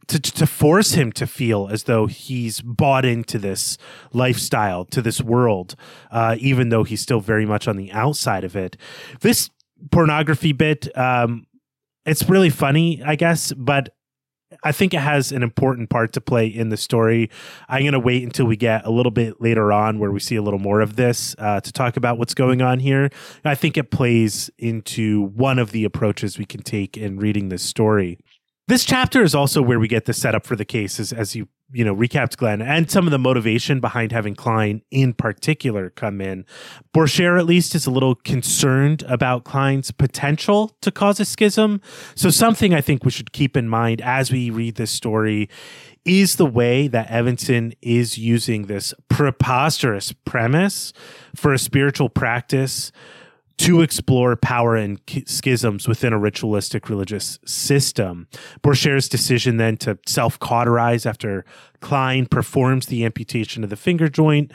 [0.08, 3.78] To, to force him to feel as though he's bought into this
[4.12, 5.78] lifestyle, to this world,
[6.12, 8.76] uh, even though he's still very much on the outside of it.
[9.22, 9.50] This
[9.92, 11.48] pornography bit, um,
[12.06, 13.96] it's really funny, I guess, but
[14.64, 17.30] I think it has an important part to play in the story.
[17.68, 20.36] I'm going to wait until we get a little bit later on where we see
[20.36, 23.10] a little more of this uh, to talk about what's going on here.
[23.46, 27.64] I think it plays into one of the approaches we can take in reading this
[27.64, 28.20] story.
[28.68, 31.50] This chapter is also where we get the setup for the case, as, as you
[31.74, 36.22] you know recapped Glenn, and some of the motivation behind having Klein in particular come
[36.22, 36.46] in.
[36.96, 41.82] Borchert at least is a little concerned about Klein's potential to cause a schism.
[42.16, 45.50] So something I think we should keep in mind as we read this story
[46.06, 50.94] is the way that Evenson is using this preposterous premise
[51.36, 52.92] for a spiritual practice
[53.58, 58.28] to explore power and schisms within a ritualistic religious system.
[58.62, 61.46] Borchert's decision then to self cauterize after
[61.80, 64.52] Klein performs the amputation of the finger joint.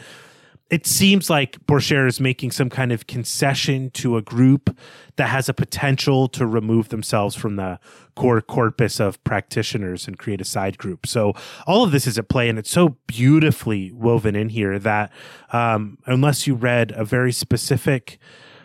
[0.71, 4.77] It seems like Borchert is making some kind of concession to a group
[5.17, 7.81] that has a potential to remove themselves from the
[8.15, 11.07] core corpus of practitioners and create a side group.
[11.07, 11.33] So
[11.67, 15.11] all of this is at play, and it's so beautifully woven in here that
[15.55, 18.19] um, unless you read a very specific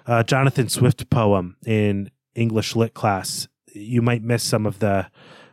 [0.05, 5.09] uh, Jonathan Swift poem in English lit class, you might miss some of the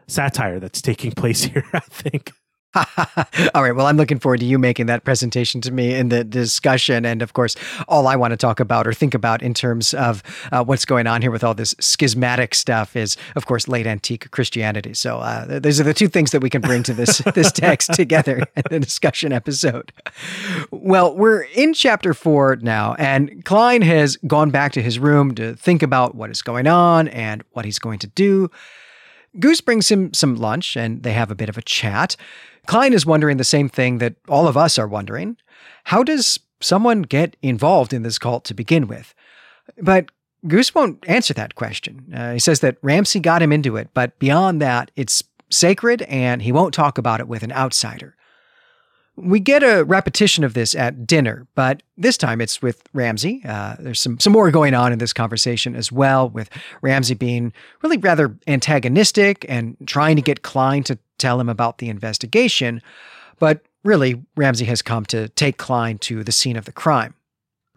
[0.07, 2.33] satire that's taking place here, I think.
[3.55, 3.75] all right.
[3.75, 7.05] Well, I'm looking forward to you making that presentation to me in the discussion.
[7.05, 7.57] And of course,
[7.89, 11.09] all I want to talk about or think about in terms of uh, what's going
[11.09, 14.95] on here with all this schismatic stuff is, of course, late antique Christianity.
[14.95, 17.93] So uh, those are the two things that we can bring to this this text
[17.95, 19.93] together in the discussion episode.
[20.71, 25.57] Well, we're in chapter four now, and Klein has gone back to his room to
[25.57, 28.49] think about what is going on and what he's going to do.
[29.39, 32.17] Goose brings him some lunch, and they have a bit of a chat.
[32.71, 35.37] Klein is wondering the same thing that all of us are wondering.
[35.83, 39.13] How does someone get involved in this cult to begin with?
[39.83, 40.13] But
[40.47, 42.15] Goose won't answer that question.
[42.15, 46.43] Uh, he says that Ramsey got him into it, but beyond that, it's sacred and
[46.43, 48.15] he won't talk about it with an outsider.
[49.17, 53.43] We get a repetition of this at dinner, but this time it's with Ramsey.
[53.45, 56.49] Uh, there's some, some more going on in this conversation as well, with
[56.83, 57.53] Ramsey being
[57.83, 62.83] really rather antagonistic and trying to get Klein to tell him about the investigation.
[63.39, 67.15] But really, Ramsey has come to take Klein to the scene of the crime.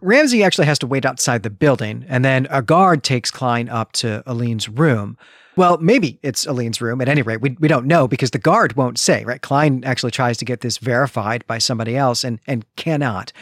[0.00, 3.92] Ramsey actually has to wait outside the building, and then a guard takes Klein up
[3.92, 5.16] to Aline's room.
[5.56, 7.00] Well, maybe it's Aline's room.
[7.00, 9.40] At any rate, we, we don't know because the guard won't say, right?
[9.40, 13.32] Klein actually tries to get this verified by somebody else and, and cannot.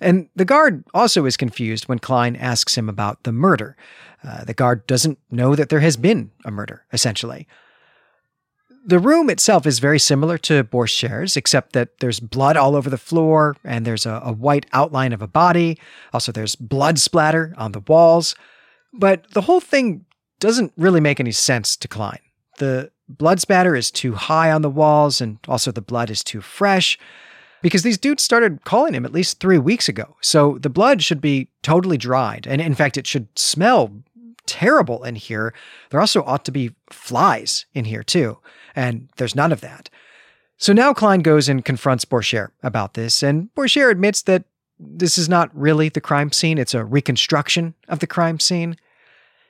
[0.00, 3.76] And the guard also is confused when Klein asks him about the murder.
[4.22, 7.48] Uh, the guard doesn't know that there has been a murder, essentially.
[8.88, 12.96] The room itself is very similar to Borchert's, except that there's blood all over the
[12.96, 15.76] floor and there's a, a, white outline of a body.
[16.12, 18.36] Also, there's blood splatter on the walls.
[18.92, 20.06] But the whole thing
[20.38, 22.20] doesn't really make any sense to Klein.
[22.58, 26.40] The blood spatter is too high on the walls, and also the blood is too
[26.40, 26.96] fresh
[27.62, 30.16] because these dudes started calling him at least three weeks ago.
[30.20, 32.46] So the blood should be totally dried.
[32.46, 33.92] And in fact, it should smell
[34.46, 35.52] terrible in here.
[35.90, 38.38] There also ought to be flies in here too
[38.76, 39.88] and there's none of that.
[40.58, 44.44] So now Klein goes and confronts Borchert about this, and Borchert admits that
[44.78, 48.76] this is not really the crime scene, it's a reconstruction of the crime scene.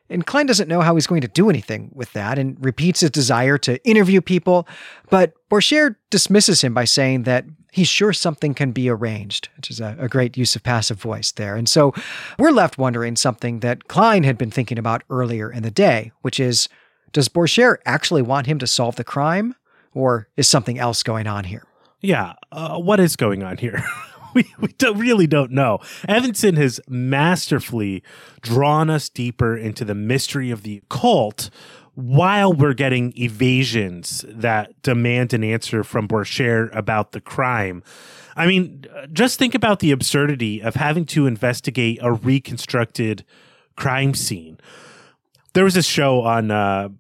[0.09, 3.11] And Klein doesn't know how he's going to do anything with that and repeats his
[3.11, 4.69] desire to interview people,
[5.11, 9.81] but Borchert dismisses him by saying that he's sure something can be arranged, which is
[9.81, 11.57] a, a, great use of passive voice there.
[11.57, 11.93] And so
[12.39, 16.41] we're left wondering something that Klein had been thinking about earlier in the day, which
[16.41, 16.69] is
[17.13, 19.55] does Borchert actually want him to solve the crime,
[19.95, 21.65] or is something else going on here?
[22.01, 23.83] Yeah, uh, what is going on here?
[24.37, 25.79] we, we don't, really don't know.
[26.07, 28.03] Evenson has masterfully
[28.43, 31.49] drawn us deeper into the mystery of the occult
[31.95, 37.83] while we're getting evasions that demand an answer from Borchert about the crime.
[38.37, 43.25] I mean, just think about the absurdity of having to investigate a reconstructed
[43.77, 44.61] crime scene.
[45.55, 46.91] There was this show on uh,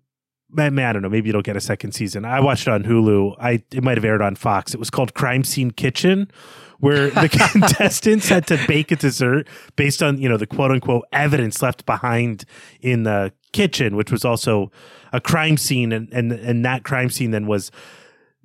[0.51, 1.09] man, I don't know.
[1.09, 2.25] Maybe it'll get a second season.
[2.25, 3.37] I watched it on Hulu.
[3.38, 4.75] I it might have aired on Fox.
[4.75, 6.31] It was called Crime Scene Kitchen,
[6.80, 11.04] where the contestants had to bake a dessert based on you know the quote unquote
[11.12, 12.44] evidence left behind
[12.80, 14.70] in the kitchen, which was also
[15.12, 17.70] a crime scene, and and and that crime scene then was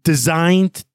[0.04, 0.86] designed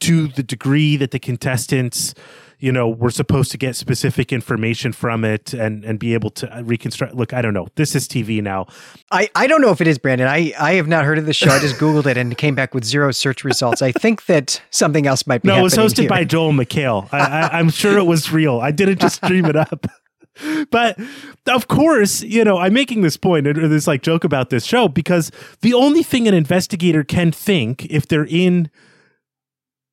[0.00, 2.14] to the degree that the contestants
[2.58, 6.62] you know we're supposed to get specific information from it and and be able to
[6.64, 7.14] reconstruct.
[7.14, 7.68] Look i don't know.
[7.74, 8.66] This is tv now.
[9.10, 10.28] I i don't know if it is brandon.
[10.28, 11.50] I i have not heard of the show.
[11.50, 13.82] I just googled it and came back with zero search results.
[13.82, 16.08] I think that something else might be no it was hosted here.
[16.08, 17.12] by joel mchale.
[17.12, 18.60] I, i'm sure it was real.
[18.60, 19.86] I didn't just dream it up.
[20.70, 20.98] But
[21.48, 24.86] of course, you know, I'm making this point or this like joke about this show
[24.86, 25.30] because
[25.62, 28.70] the only thing an investigator can think if they're in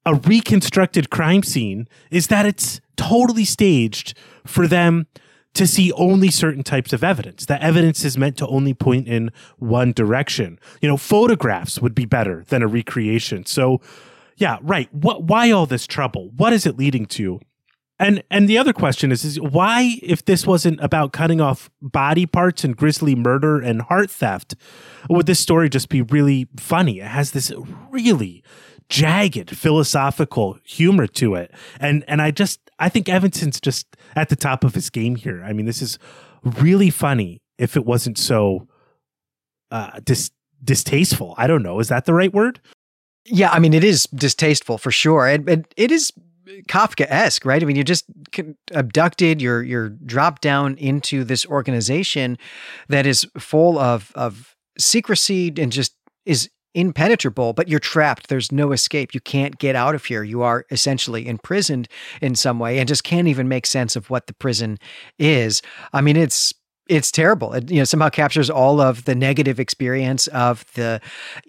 [0.05, 5.07] a reconstructed crime scene is that it's totally staged for them
[5.53, 7.45] to see only certain types of evidence.
[7.45, 10.59] The evidence is meant to only point in one direction.
[10.81, 13.45] You know, photographs would be better than a recreation.
[13.45, 13.79] So,
[14.37, 14.91] yeah, right.
[14.93, 16.31] What why all this trouble?
[16.35, 17.39] What is it leading to?
[17.99, 22.25] And and the other question is is why if this wasn't about cutting off body
[22.25, 24.55] parts and grisly murder and heart theft,
[25.09, 26.99] would this story just be really funny?
[26.99, 27.51] It has this
[27.91, 28.43] really
[28.93, 31.51] jagged philosophical humor to it.
[31.79, 35.43] And and I just I think Evenson's just at the top of his game here.
[35.43, 35.97] I mean, this is
[36.43, 38.67] really funny if it wasn't so
[39.71, 40.29] uh dis-
[40.63, 41.33] distasteful.
[41.37, 41.79] I don't know.
[41.79, 42.61] Is that the right word?
[43.25, 45.27] Yeah, I mean it is distasteful for sure.
[45.27, 46.13] And it, it is
[46.67, 47.63] Kafka-esque, right?
[47.63, 48.05] I mean, you're just
[48.73, 52.37] abducted, you're you're dropped down into this organization
[52.89, 58.27] that is full of of secrecy and just is impenetrable, but you're trapped.
[58.27, 59.13] There's no escape.
[59.13, 60.23] You can't get out of here.
[60.23, 61.87] You are essentially imprisoned
[62.21, 64.77] in some way and just can't even make sense of what the prison
[65.19, 65.61] is.
[65.91, 66.53] I mean, it's
[66.87, 67.53] it's terrible.
[67.53, 70.99] It you know somehow captures all of the negative experience of the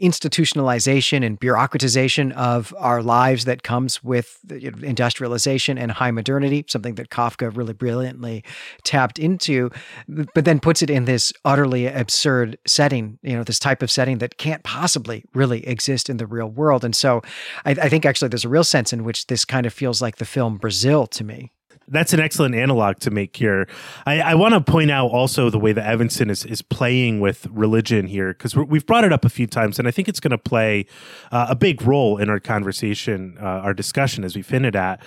[0.00, 7.10] institutionalization and bureaucratization of our lives that comes with industrialization and high modernity, something that
[7.10, 8.44] Kafka really brilliantly
[8.84, 9.70] tapped into,
[10.08, 14.18] but then puts it in this utterly absurd setting, you know, this type of setting
[14.18, 16.84] that can't possibly really exist in the real world.
[16.84, 17.22] And so
[17.64, 20.16] I, I think actually there's a real sense in which this kind of feels like
[20.16, 21.50] the film Brazil to me
[21.88, 23.68] that's an excellent analog to make here.
[24.06, 27.46] I, I want to point out also the way that Evenson is, is playing with
[27.50, 30.30] religion here, because we've brought it up a few times, and I think it's going
[30.30, 30.86] to play
[31.30, 35.02] uh, a big role in our conversation, uh, our discussion as we fin it at.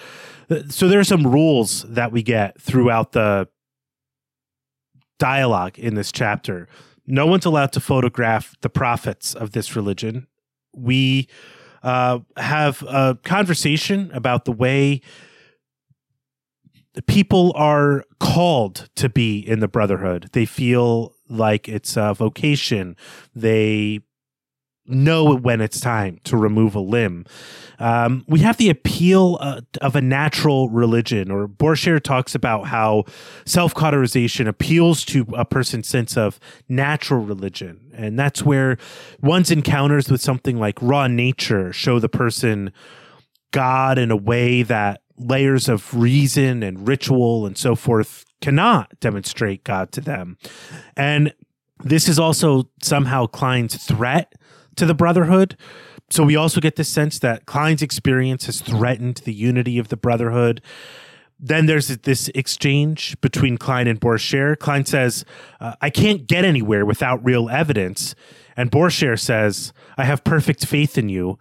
[0.69, 3.47] So there are some rules that we get throughout the
[5.19, 6.67] dialogue in this chapter.
[7.05, 10.27] No one's allowed to photograph the prophets of this religion.
[10.73, 11.27] We
[11.83, 15.01] uh, have a conversation about the way
[17.05, 20.29] people are called to be in the brotherhood.
[20.33, 22.95] They feel like it's a vocation.
[23.35, 24.01] They
[24.87, 27.25] know when it's time to remove a limb.
[27.79, 33.03] Um, we have the appeal uh, of a natural religion, or Borchert talks about how
[33.45, 37.91] self cauterization appeals to a person's sense of natural religion.
[37.93, 38.77] And that's where
[39.21, 42.71] one's encounters with something like raw nature show the person
[43.51, 49.63] God in a way that layers of reason and ritual and so forth cannot demonstrate
[49.63, 50.37] God to them.
[50.95, 51.33] And
[51.83, 54.33] this is also somehow Klein's threat
[54.75, 55.57] to the Brotherhood.
[56.09, 59.97] So we also get the sense that Klein's experience has threatened the unity of the
[59.97, 60.61] Brotherhood.
[61.39, 64.59] Then there's this exchange between Klein and Borchert.
[64.59, 65.25] Klein says,
[65.59, 68.15] uh, I can't get anywhere without real evidence.
[68.55, 71.37] And Borchert says, I have perfect faith in you.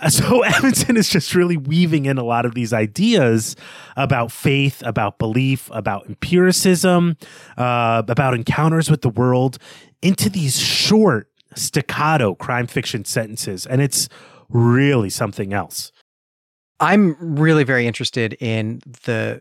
[0.08, 3.56] So Evenson is just really weaving in a lot of these ideas
[3.96, 7.16] about faith, about belief, about empiricism,
[7.56, 9.58] uh, about encounters with the world
[10.02, 13.66] into these short staccato crime fiction sentences.
[13.66, 14.08] And it's
[14.48, 15.92] really something else.
[16.80, 19.40] I'm really very interested in the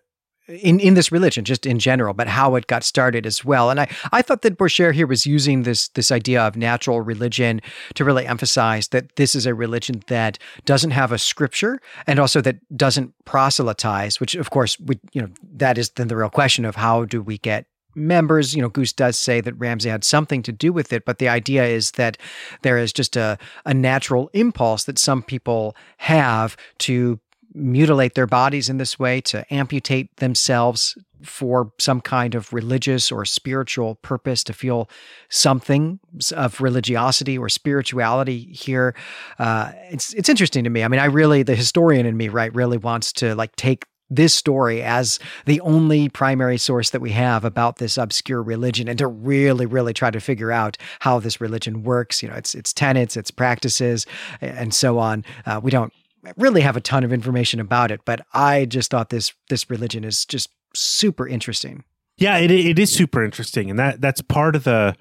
[0.61, 3.69] in, in this religion, just in general, but how it got started as well.
[3.69, 7.61] And I, I thought that Borchert here was using this this idea of natural religion
[7.95, 12.41] to really emphasize that this is a religion that doesn't have a scripture and also
[12.41, 16.65] that doesn't proselytize, which of course we you know that is then the real question
[16.65, 18.55] of how do we get members.
[18.55, 21.29] You know, Goose does say that Ramsey had something to do with it, but the
[21.29, 22.17] idea is that
[22.63, 27.19] there is just a, a natural impulse that some people have to
[27.53, 33.23] mutilate their bodies in this way, to amputate themselves for some kind of religious or
[33.23, 34.89] spiritual purpose, to feel
[35.29, 35.99] something
[36.35, 38.93] of religiosity or spirituality here.
[39.39, 40.83] Uh, it's it's interesting to me.
[40.83, 44.33] I mean, I really the historian in me, right, really wants to like take this
[44.33, 49.07] story as the only primary source that we have about this obscure religion and to
[49.07, 53.17] really really try to figure out how this religion works you know its its tenets
[53.17, 54.05] its practices
[54.41, 55.93] and so on uh, we don't
[56.38, 60.03] really have a ton of information about it, but I just thought this this religion
[60.03, 61.83] is just super interesting.
[62.17, 64.95] Yeah, it it is super interesting, and that that's part of the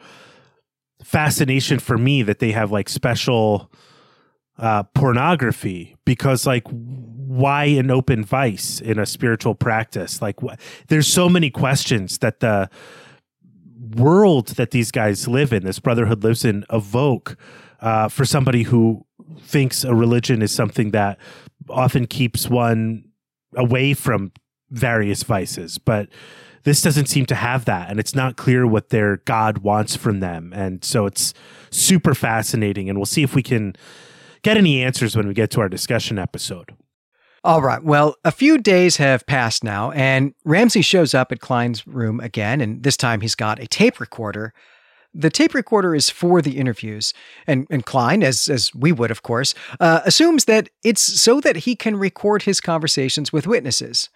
[1.02, 3.70] fascination for me that they have like special
[4.58, 10.54] uh, pornography because like why an open vice in a spiritual practice like wh-
[10.88, 12.68] there's so many questions that the
[13.96, 17.36] world that these guys live in this brotherhood lives in evoke
[17.80, 19.04] uh, for somebody who
[19.40, 21.18] thinks a religion is something that
[21.68, 23.04] often keeps one
[23.54, 24.32] away from
[24.70, 26.08] various vices, but
[26.64, 30.20] this doesn't seem to have that and it's not clear what their god wants from
[30.20, 31.34] them and so it's
[31.70, 33.74] super fascinating and we'll see if we can
[34.42, 36.72] get any answers when we get to our discussion episode
[37.44, 37.82] all right.
[37.82, 42.60] Well, a few days have passed now, and Ramsey shows up at Klein's room again,
[42.60, 44.54] and this time he's got a tape recorder
[45.14, 47.12] the tape recorder is for the interviews,
[47.46, 51.56] and, and Klein, as, as we would, of course, uh, assumes that it's so that
[51.56, 54.08] he can record his conversations with witnesses.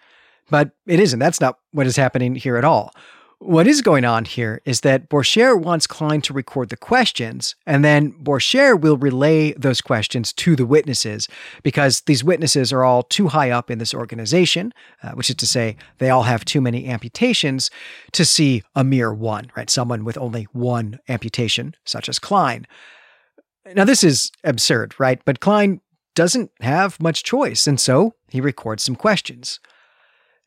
[0.49, 1.19] But it isn't.
[1.19, 2.93] That's not what is happening here at all.
[3.39, 7.85] What is going on here is that Borchert wants Klein to record the questions, and
[7.85, 11.27] then Borchert will relay those questions to the witnesses
[11.61, 15.45] because these witnesses are all too high up in this organization, uh, which is to
[15.45, 17.69] say, they all have too many amputations
[18.13, 19.69] to see a mere one, right?
[19.69, 22.65] Someone with only one amputation, such as Klein.
[23.75, 25.21] Now, this is absurd, right?
[25.25, 25.81] But Klein
[26.15, 29.59] doesn't have much choice, and so he records some questions.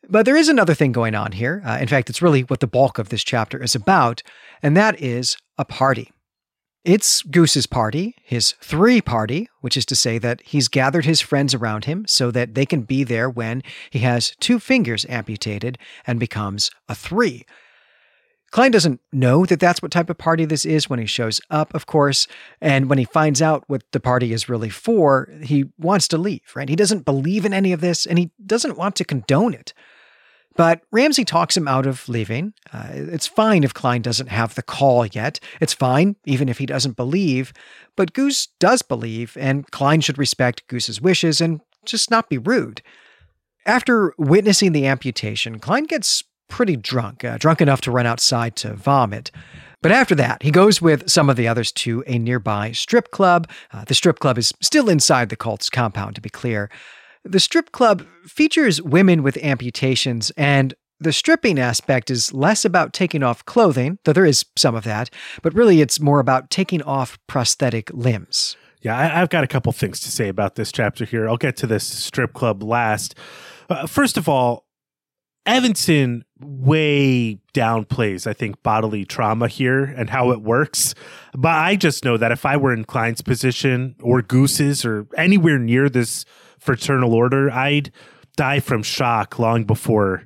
[0.09, 1.61] But there is another thing going on here.
[1.65, 4.23] Uh, in fact, it's really what the bulk of this chapter is about,
[4.61, 6.11] and that is a party.
[6.83, 11.53] It's Goose's party, his three party, which is to say that he's gathered his friends
[11.53, 15.77] around him so that they can be there when he has two fingers amputated
[16.07, 17.45] and becomes a three.
[18.49, 21.73] Klein doesn't know that that's what type of party this is when he shows up,
[21.75, 22.27] of course.
[22.59, 26.41] And when he finds out what the party is really for, he wants to leave,
[26.55, 26.67] right?
[26.67, 29.73] He doesn't believe in any of this and he doesn't want to condone it.
[30.55, 32.53] But Ramsey talks him out of leaving.
[32.73, 35.39] Uh, it's fine if Klein doesn't have the call yet.
[35.59, 37.53] It's fine even if he doesn't believe.
[37.95, 42.81] But Goose does believe, and Klein should respect Goose's wishes and just not be rude.
[43.65, 48.73] After witnessing the amputation, Klein gets pretty drunk, uh, drunk enough to run outside to
[48.73, 49.31] vomit.
[49.81, 53.49] But after that, he goes with some of the others to a nearby strip club.
[53.71, 56.69] Uh, the strip club is still inside the cult's compound, to be clear.
[57.23, 63.23] The strip club features women with amputations, and the stripping aspect is less about taking
[63.23, 65.09] off clothing, though there is some of that,
[65.41, 68.55] but really it's more about taking off prosthetic limbs.
[68.81, 71.29] Yeah, I, have got a couple things to say about this chapter here.
[71.29, 73.13] I'll get to this strip club last.
[73.69, 74.65] Uh, first of all,
[75.45, 80.93] Evenson way downplays, I think, bodily trauma here and how it works.
[81.33, 85.57] But I just know that if I were in Klein's position or Goose's or anywhere
[85.57, 86.25] near this
[86.61, 87.91] fraternal order, I'd
[88.37, 90.25] die from shock long before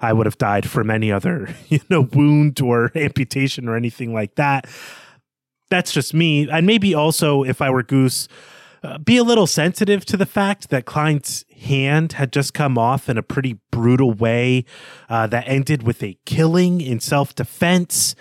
[0.00, 4.36] I would have died from any other, you know, wound or amputation or anything like
[4.36, 4.66] that.
[5.70, 6.48] That's just me.
[6.48, 8.28] And maybe also if I were Goose,
[8.82, 13.08] uh, be a little sensitive to the fact that Klein's hand had just come off
[13.08, 14.64] in a pretty brutal way
[15.08, 18.14] uh, that ended with a killing in self defense.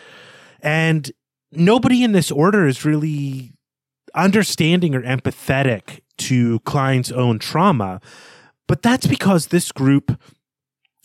[0.62, 1.12] And
[1.51, 3.53] nobody in this order is really
[4.14, 7.99] understanding or empathetic to Klein's own trauma.
[8.67, 10.20] But that's because this group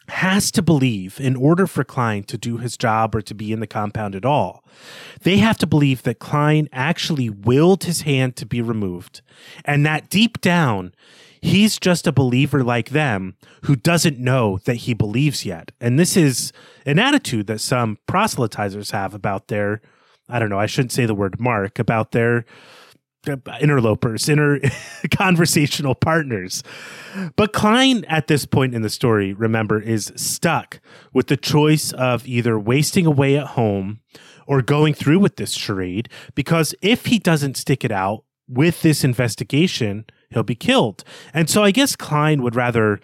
[0.09, 3.61] has to believe, in order for Klein to do his job or to be in
[3.61, 4.63] the compound at all,
[5.23, 9.23] they have to believe that Klein actually willed his hand to be removed,
[9.65, 10.93] and that deep down,
[11.41, 15.73] he's just a believer like them who doesn't know that he believes yet.
[15.81, 16.53] And this is
[16.85, 19.81] an attitude that some proselytizers have about their,
[20.29, 22.45] I don't know, I shouldn't say the word mark, about their
[23.61, 24.61] interlopers, inner
[25.11, 26.63] conversational partners.
[27.37, 30.81] But Klein, at this point in the story, remember, is stuck
[31.13, 34.01] with the choice of either wasting away at home
[34.47, 39.05] or going through with this charade, because if he doesn't stick it out with this
[39.05, 41.05] investigation, he'll be killed.
[41.33, 43.01] And so I guess Klein would rather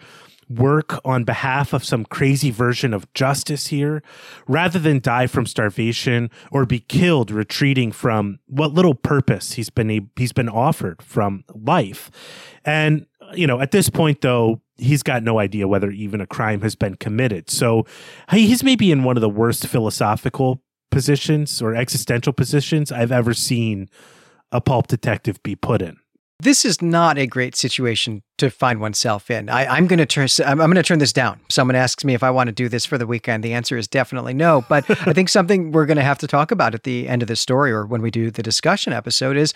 [0.57, 4.01] work on behalf of some crazy version of justice here
[4.47, 10.09] rather than die from starvation or be killed retreating from what little purpose he's been
[10.15, 12.11] he's been offered from life.
[12.65, 16.61] And you know at this point though he's got no idea whether even a crime
[16.61, 17.49] has been committed.
[17.49, 17.85] So
[18.31, 23.89] he's maybe in one of the worst philosophical positions or existential positions I've ever seen
[24.51, 25.97] a pulp detective be put in
[26.41, 29.47] this is not a great situation to find oneself in.
[29.47, 30.27] I, am going to turn.
[30.43, 31.39] I'm, I'm going to turn this down.
[31.49, 33.43] Someone asks me if I want to do this for the weekend.
[33.43, 34.65] The answer is definitely no.
[34.67, 37.27] But I think something we're going to have to talk about at the end of
[37.27, 39.53] the story, or when we do the discussion episode, is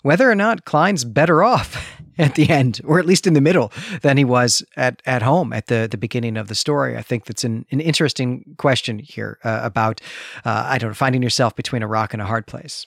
[0.00, 3.70] whether or not Klein's better off at the end, or at least in the middle,
[4.00, 6.96] than he was at, at home at the, the beginning of the story.
[6.96, 10.00] I think that's an, an interesting question here uh, about,
[10.46, 12.86] uh, I don't know, finding yourself between a rock and a hard place.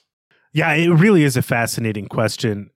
[0.52, 2.70] Yeah, it really is a fascinating question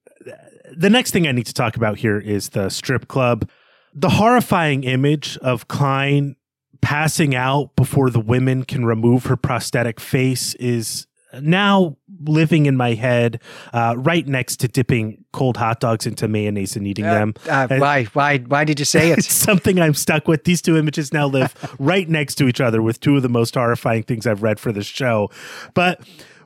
[0.81, 3.47] the next thing I need to talk about here is the strip club.
[3.93, 6.35] The horrifying image of Klein
[6.81, 11.05] passing out before the women can remove her prosthetic face is
[11.39, 13.41] now living in my head,
[13.73, 17.33] uh, right next to dipping cold hot dogs into mayonnaise and eating uh, them.
[17.47, 18.03] Uh, why?
[18.05, 18.39] Why?
[18.39, 19.17] Why did you say it?
[19.19, 20.45] it's something I'm stuck with.
[20.45, 23.53] These two images now live right next to each other with two of the most
[23.53, 25.29] horrifying things I've read for the show.
[25.73, 26.01] But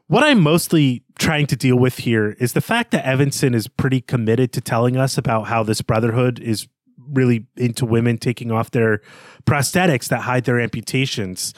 [0.07, 4.01] what I'm mostly trying to deal with here is the fact that Evenson is pretty
[4.01, 6.67] committed to telling us about how this brotherhood is
[7.07, 9.01] really into women taking off their
[9.45, 11.53] prosthetics that hide their amputations.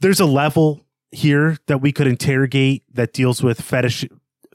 [0.00, 4.06] There's a level here that we could interrogate that deals with fetish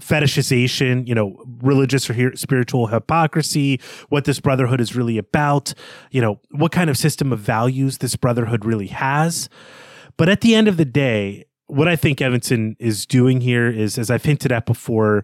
[0.02, 5.74] fetishization, you know, religious or spiritual hypocrisy, what this brotherhood is really about,
[6.12, 9.50] you know, what kind of system of values this brotherhood really has.
[10.18, 13.98] But at the end of the day, what I think Evenson is doing here is,
[13.98, 15.24] as I've hinted at before,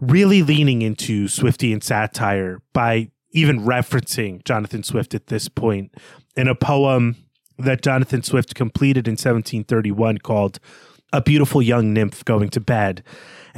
[0.00, 5.94] really leaning into Swiftian satire by even referencing Jonathan Swift at this point
[6.36, 7.16] in a poem
[7.58, 10.58] that Jonathan Swift completed in 1731 called
[11.12, 13.04] A Beautiful Young Nymph Going to Bed.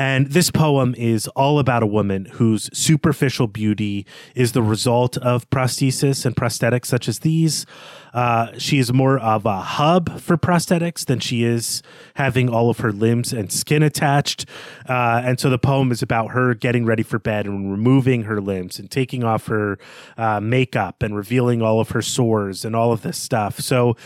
[0.00, 5.48] And this poem is all about a woman whose superficial beauty is the result of
[5.50, 7.66] prosthesis and prosthetics such as these.
[8.14, 11.82] Uh, she is more of a hub for prosthetics than she is
[12.14, 14.46] having all of her limbs and skin attached.
[14.88, 18.40] Uh, and so the poem is about her getting ready for bed and removing her
[18.40, 19.78] limbs and taking off her
[20.16, 23.60] uh, makeup and revealing all of her sores and all of this stuff.
[23.60, 23.98] So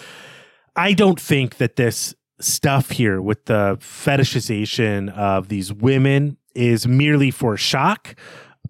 [0.74, 7.30] I don't think that this stuff here with the fetishization of these women is merely
[7.30, 8.16] for shock.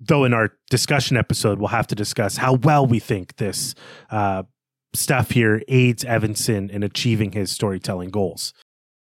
[0.00, 3.74] Though in our discussion episode, we'll have to discuss how well we think this
[4.10, 4.42] uh,
[4.94, 8.52] stuff here aids Evenson in achieving his storytelling goals.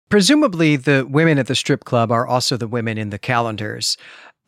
[0.09, 3.97] Presumably, the women at the strip club are also the women in the calendars.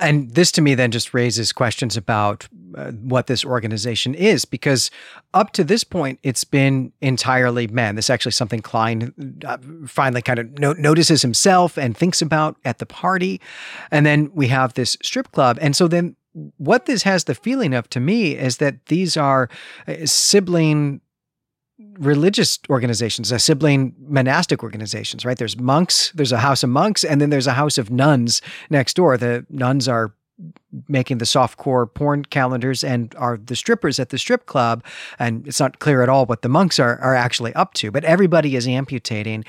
[0.02, 4.90] And this to me then just raises questions about uh, what this organization is, because
[5.32, 7.94] up to this point, it's been entirely men.
[7.94, 9.12] This is actually something Klein
[9.46, 13.40] uh, finally kind of no- notices himself and thinks about at the party.
[13.90, 15.58] And then we have this strip club.
[15.60, 16.16] And so then
[16.56, 19.48] what this has the feeling of to me is that these are
[19.86, 21.00] uh, sibling
[21.98, 25.38] religious organizations, a sibling monastic organizations, right?
[25.38, 28.40] There's monks, there's a house of monks, and then there's a house of nuns
[28.70, 29.16] next door.
[29.16, 30.14] The nuns are
[30.88, 34.84] making the softcore porn calendars and are the strippers at the strip club.
[35.18, 38.04] And it's not clear at all what the monks are, are actually up to, but
[38.04, 39.44] everybody is amputating.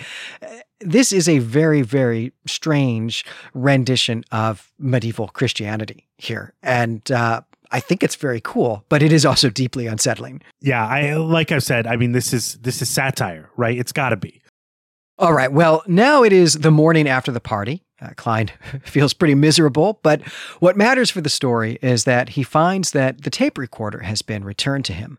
[0.81, 6.53] This is a very, very strange rendition of medieval Christianity here.
[6.61, 7.41] And uh,
[7.73, 10.41] I think it's very cool, but it is also deeply unsettling.
[10.61, 13.77] Yeah, I like I've said, I mean this is this is satire, right?
[13.77, 14.41] It's got to be.
[15.17, 15.51] All right.
[15.51, 17.83] Well, now it is the morning after the party.
[18.01, 18.51] Uh, Klein
[18.83, 20.21] feels pretty miserable, but
[20.59, 24.43] what matters for the story is that he finds that the tape recorder has been
[24.43, 25.17] returned to him.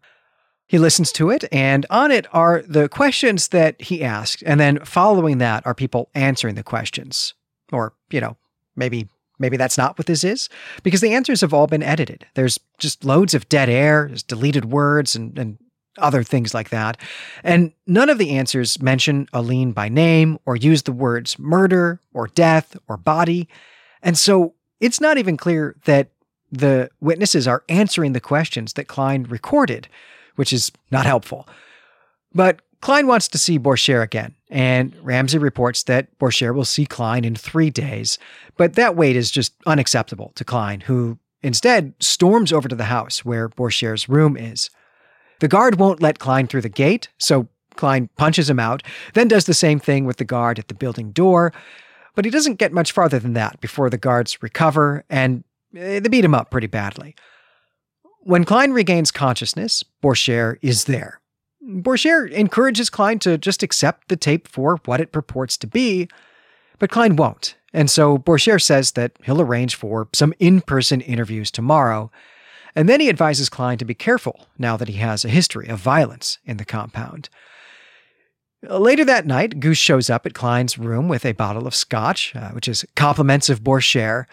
[0.66, 4.84] He listens to it, and on it are the questions that he asked, and then
[4.84, 7.34] following that are people answering the questions.
[7.70, 8.36] Or, you know,
[8.74, 9.08] maybe
[9.38, 10.48] Maybe that's not what this is,
[10.82, 12.26] because the answers have all been edited.
[12.34, 15.58] There's just loads of dead air, there's deleted words, and, and
[15.98, 16.96] other things like that.
[17.42, 22.28] And none of the answers mention Aline by name or use the words murder or
[22.28, 23.48] death or body.
[24.02, 26.10] And so it's not even clear that
[26.50, 29.88] the witnesses are answering the questions that Klein recorded,
[30.36, 31.48] which is not helpful.
[32.32, 37.24] But Klein wants to see Borchert again, and Ramsey reports that Borchert will see Klein
[37.24, 38.18] in three days,
[38.56, 43.24] but that wait is just unacceptable to Klein, who instead storms over to the house
[43.24, 44.70] where Borchert's room is.
[45.40, 48.84] The guard won't let Klein through the gate, so Klein punches him out,
[49.14, 51.52] then does the same thing with the guard at the building door,
[52.14, 55.42] but he doesn't get much farther than that before the guards recover, and
[55.76, 57.16] eh, they beat him up pretty badly.
[58.20, 61.20] When Klein regains consciousness, Borchert is there.
[61.66, 66.08] Borchert encourages Klein to just accept the tape for what it purports to be,
[66.78, 67.56] but Klein won't.
[67.72, 72.10] And so Borchert says that he'll arrange for some in person interviews tomorrow.
[72.76, 75.78] And then he advises Klein to be careful now that he has a history of
[75.78, 77.28] violence in the compound.
[78.62, 82.50] Later that night, Goose shows up at Klein's room with a bottle of scotch, uh,
[82.50, 84.26] which is compliments of Borchert.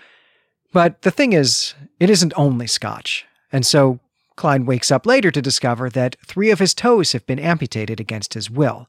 [0.72, 3.26] But the thing is, it isn't only scotch.
[3.52, 4.00] And so
[4.42, 8.34] Klein wakes up later to discover that three of his toes have been amputated against
[8.34, 8.88] his will.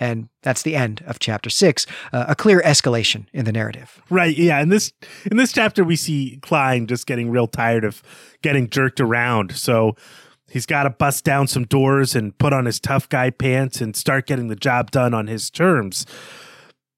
[0.00, 4.02] And that's the end of chapter six, uh, a clear escalation in the narrative.
[4.10, 4.36] Right.
[4.36, 4.60] Yeah.
[4.60, 4.92] In this
[5.30, 8.02] in this chapter, we see Klein just getting real tired of
[8.42, 9.52] getting jerked around.
[9.52, 9.94] So
[10.50, 13.94] he's got to bust down some doors and put on his tough guy pants and
[13.94, 16.04] start getting the job done on his terms.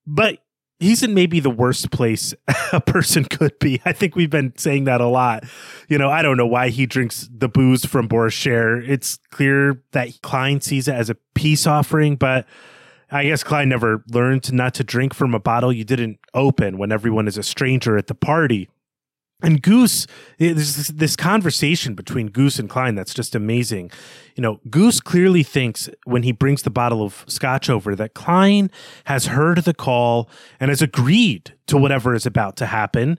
[0.07, 0.38] But
[0.83, 2.35] he's in maybe the worst place
[2.72, 3.80] a person could be.
[3.85, 5.45] I think we've been saying that a lot.
[5.89, 8.89] You know, I don't know why he drinks the booze from Boris Borchert.
[8.89, 12.47] It's clear that Klein sees it as a peace offering, but
[13.11, 16.93] I guess Klein never learned not to drink from a bottle you didn't open when
[16.93, 18.68] everyone is a stranger at the party
[19.43, 20.07] and Goose,
[20.38, 23.90] there's this, conversation between Goose and Klein that's just amazing.
[24.36, 28.70] You know, Goose clearly thinks when he brings the bottle of scotch over that Klein
[29.05, 30.28] has heard the call
[30.61, 33.18] and has agreed to whatever is about to happen.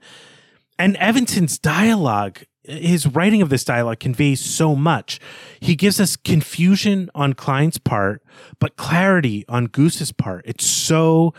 [0.78, 5.20] And Evenson's dialogue, his writing of this dialogue conveys so much.
[5.60, 8.22] He gives us confusion on Klein's part,
[8.58, 10.44] but clarity on Goose's part.
[10.46, 11.34] It's so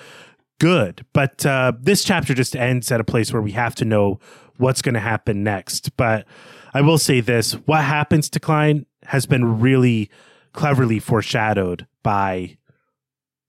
[0.60, 1.06] good.
[1.14, 4.20] But uh, this chapter just ends at a place where we have to know
[4.58, 5.96] what's going to happen next.
[5.98, 6.26] But
[6.74, 10.10] I will say this what happens to Klein has been really
[10.54, 12.58] cleverly foreshadowed by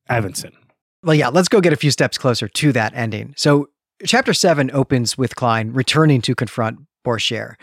[0.08, 0.52] Evenson.
[1.02, 3.34] Well, yeah, let's go get a few steps closer to that ending.
[3.36, 3.68] So,
[4.04, 7.54] chapter seven opens with Klein returning to confront Borchert.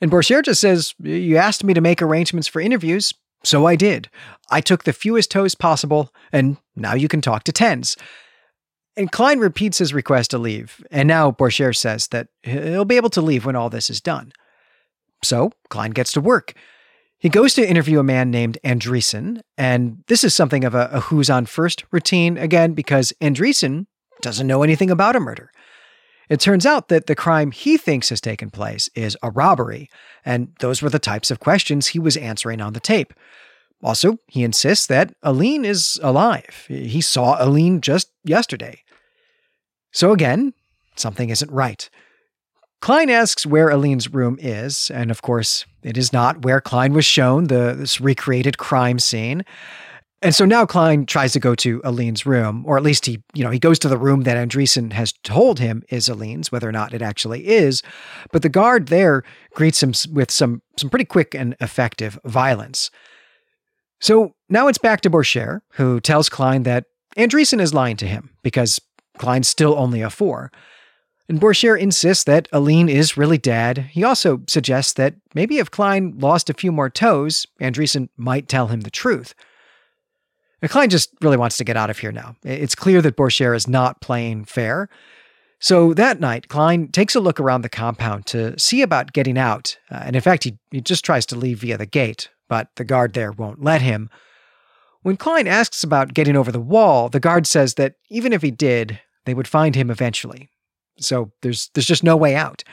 [0.00, 4.08] And Borchert just says, You asked me to make arrangements for interviews, so I did.
[4.50, 7.96] I took the fewest toes possible, and now you can talk to tens.
[8.96, 13.10] And Klein repeats his request to leave, and now Borchert says that he'll be able
[13.10, 14.32] to leave when all this is done.
[15.22, 16.54] So Klein gets to work.
[17.18, 21.00] He goes to interview a man named Andreessen, and this is something of a, a
[21.00, 23.86] who's on first routine again because Andreessen
[24.20, 25.50] doesn't know anything about a murder.
[26.28, 29.90] It turns out that the crime he thinks has taken place is a robbery,
[30.24, 33.12] and those were the types of questions he was answering on the tape.
[33.82, 36.64] Also, he insists that Aline is alive.
[36.68, 38.82] He saw Aline just yesterday.
[39.94, 40.52] So again,
[40.96, 41.88] something isn't right.
[42.80, 47.06] Klein asks where Aline's room is, and of course, it is not where Klein was
[47.06, 49.44] shown, the this recreated crime scene.
[50.20, 53.44] And so now Klein tries to go to Aline's room, or at least he, you
[53.44, 56.72] know, he goes to the room that Andreessen has told him is Aline's, whether or
[56.72, 57.82] not it actually is.
[58.32, 59.22] But the guard there
[59.54, 62.90] greets him with some some pretty quick and effective violence.
[64.00, 66.84] So now it's back to Borchert, who tells Klein that
[67.16, 68.80] Andreessen is lying to him because
[69.18, 70.50] Klein's still only a four.
[71.28, 73.78] And Borchert insists that Aline is really dead.
[73.78, 78.68] He also suggests that maybe if Klein lost a few more toes, Andreessen might tell
[78.68, 79.34] him the truth.
[80.60, 82.36] And Klein just really wants to get out of here now.
[82.42, 84.88] It's clear that Borchert is not playing fair.
[85.60, 89.78] So that night, Klein takes a look around the compound to see about getting out.
[89.90, 92.84] Uh, and in fact, he, he just tries to leave via the gate, but the
[92.84, 94.10] guard there won't let him.
[95.04, 98.50] When Klein asks about getting over the wall, the guard says that even if he
[98.50, 100.48] did, they would find him eventually.
[100.98, 102.64] So there's there's just no way out.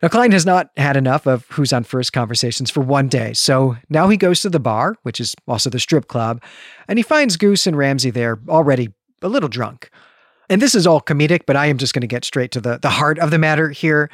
[0.00, 3.76] Now Klein has not had enough of who's on first conversations for one day, so
[3.88, 6.40] now he goes to the bar, which is also the strip club,
[6.86, 8.90] and he finds Goose and Ramsey there already
[9.20, 9.90] a little drunk.
[10.48, 12.78] And this is all comedic, but I am just going to get straight to the,
[12.78, 14.08] the heart of the matter here.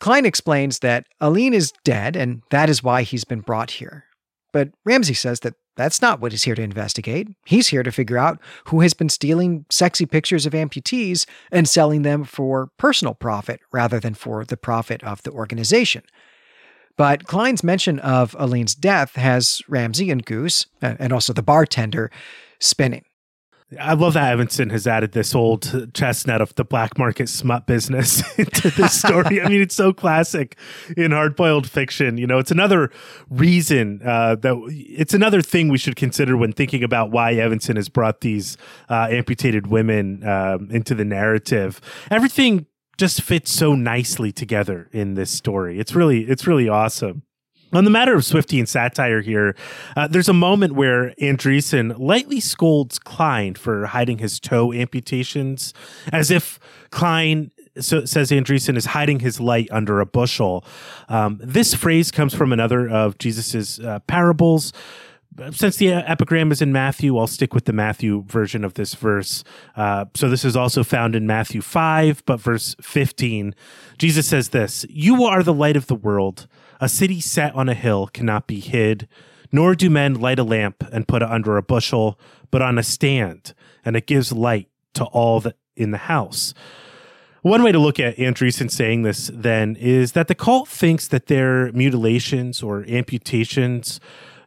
[0.00, 4.04] Klein explains that Aline is dead, and that is why he's been brought here.
[4.52, 7.28] But Ramsey says that that's not what he's here to investigate.
[7.46, 12.02] He's here to figure out who has been stealing sexy pictures of amputees and selling
[12.02, 16.02] them for personal profit rather than for the profit of the organization.
[16.96, 22.10] But Klein's mention of Aline's death has Ramsey and Goose, and also the bartender,
[22.58, 23.04] spinning.
[23.78, 28.22] I love that Evenson has added this old chestnut of the black market smut business
[28.38, 29.42] into this story.
[29.42, 30.56] I mean, it's so classic
[30.96, 32.16] in hard boiled fiction.
[32.16, 32.90] You know, it's another
[33.28, 37.90] reason uh, that it's another thing we should consider when thinking about why Evenson has
[37.90, 38.56] brought these
[38.88, 41.80] uh, amputated women uh, into the narrative.
[42.10, 42.66] Everything
[42.96, 45.78] just fits so nicely together in this story.
[45.78, 47.22] It's really, it's really awesome.
[47.72, 49.54] On the matter of Swiftian satire here,
[49.94, 55.74] uh, there's a moment where Andreessen lightly scolds Klein for hiding his toe amputations,
[56.10, 56.58] as if
[56.90, 60.64] Klein so says Andreessen is hiding his light under a bushel.
[61.08, 64.72] Um, this phrase comes from another of Jesus's uh, parables.
[65.52, 69.44] Since the epigram is in Matthew, I'll stick with the Matthew version of this verse.
[69.76, 73.54] Uh, so this is also found in Matthew 5, but verse 15.
[73.98, 76.48] Jesus says this You are the light of the world.
[76.80, 79.08] A city set on a hill cannot be hid,
[79.50, 82.18] nor do men light a lamp and put it under a bushel,
[82.50, 83.54] but on a stand,
[83.84, 86.54] and it gives light to all that in the house.
[87.42, 91.26] One way to look at Andreessen saying this then is that the cult thinks that
[91.26, 94.00] their mutilations or amputations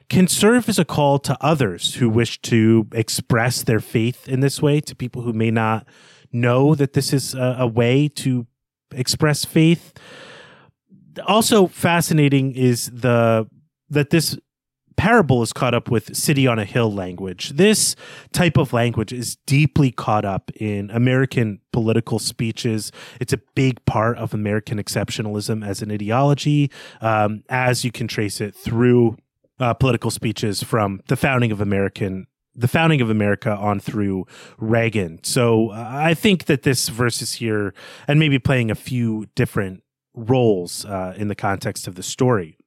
[0.09, 4.61] can serve as a call to others who wish to express their faith in this
[4.61, 5.87] way, to people who may not
[6.33, 8.45] know that this is a, a way to
[8.93, 9.93] express faith
[11.27, 13.47] also fascinating is the
[13.89, 14.37] that this
[15.01, 17.49] parable is caught up with city on a hill language.
[17.49, 17.95] This
[18.33, 22.91] type of language is deeply caught up in American political speeches.
[23.19, 26.69] It's a big part of American exceptionalism as an ideology,
[27.01, 29.17] um, as you can trace it through
[29.59, 34.25] uh, political speeches from the founding of American the founding of America on through
[34.57, 35.23] Reagan.
[35.23, 37.73] So uh, I think that this verse is here
[38.09, 39.83] and maybe playing a few different
[40.13, 42.57] roles uh, in the context of the story.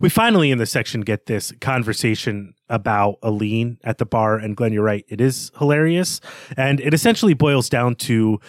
[0.00, 4.36] We finally, in this section, get this conversation about Aline at the bar.
[4.36, 6.20] And Glenn, you're right, it is hilarious.
[6.56, 8.40] And it essentially boils down to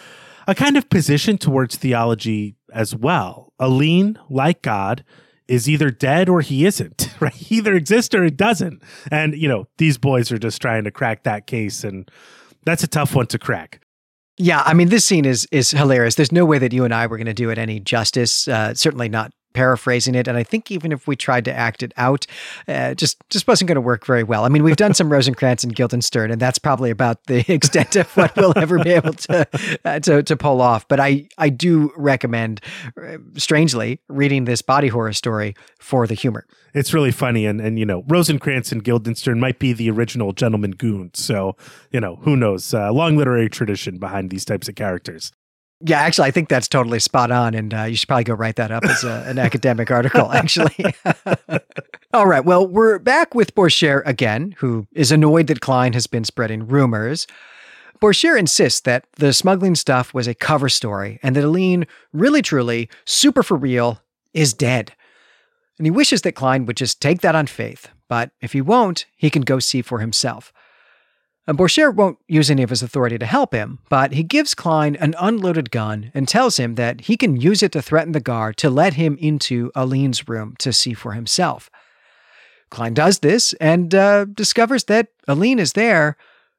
[0.46, 3.52] a kind of position towards theology as well.
[3.58, 5.04] Aline, like God,
[5.48, 7.34] is either dead or he isn't, right?
[7.34, 8.80] He either exists or it doesn't.
[9.10, 11.82] And, you know, these boys are just trying to crack that case.
[11.82, 12.08] And
[12.64, 13.79] that's a tough one to crack.
[14.40, 16.14] Yeah, I mean, this scene is is hilarious.
[16.14, 18.48] There's no way that you and I were going to do it any justice.
[18.48, 21.92] Uh, certainly not paraphrasing it and i think even if we tried to act it
[21.96, 22.26] out
[22.68, 24.44] uh, just just wasn't going to work very well.
[24.44, 28.08] I mean we've done some rosencrantz and guildenstern and that's probably about the extent of
[28.16, 29.46] what we'll ever be able to
[29.84, 32.60] uh, to, to pull off but i i do recommend
[32.96, 36.46] uh, strangely reading this body horror story for the humor.
[36.74, 40.72] It's really funny and and you know rosencrantz and guildenstern might be the original gentleman
[40.72, 41.56] goons so
[41.90, 42.72] you know who knows?
[42.72, 45.32] Uh, long literary tradition behind these types of characters
[45.82, 48.56] yeah, actually, I think that's totally spot on, and uh, you should probably go write
[48.56, 50.30] that up as a, an academic article.
[50.30, 50.94] Actually,
[52.12, 52.44] all right.
[52.44, 57.26] Well, we're back with Borchert again, who is annoyed that Klein has been spreading rumors.
[58.00, 62.88] Borchert insists that the smuggling stuff was a cover story, and that Aline, really truly,
[63.04, 64.00] super for real,
[64.34, 64.94] is dead.
[65.78, 69.06] And he wishes that Klein would just take that on faith, but if he won't,
[69.16, 70.52] he can go see for himself.
[71.52, 75.14] Borchert won't use any of his authority to help him, but he gives Klein an
[75.18, 78.70] unloaded gun and tells him that he can use it to threaten the guard to
[78.70, 81.70] let him into Aline's room to see for himself.
[82.70, 86.16] Klein does this and uh, discovers that Aline is there,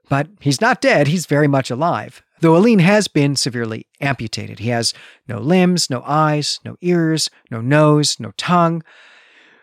[0.09, 2.21] but he's not dead, he's very much alive.
[2.41, 4.59] Though Aline has been severely amputated.
[4.59, 4.93] He has
[5.27, 8.83] no limbs, no eyes, no ears, no nose, no tongue.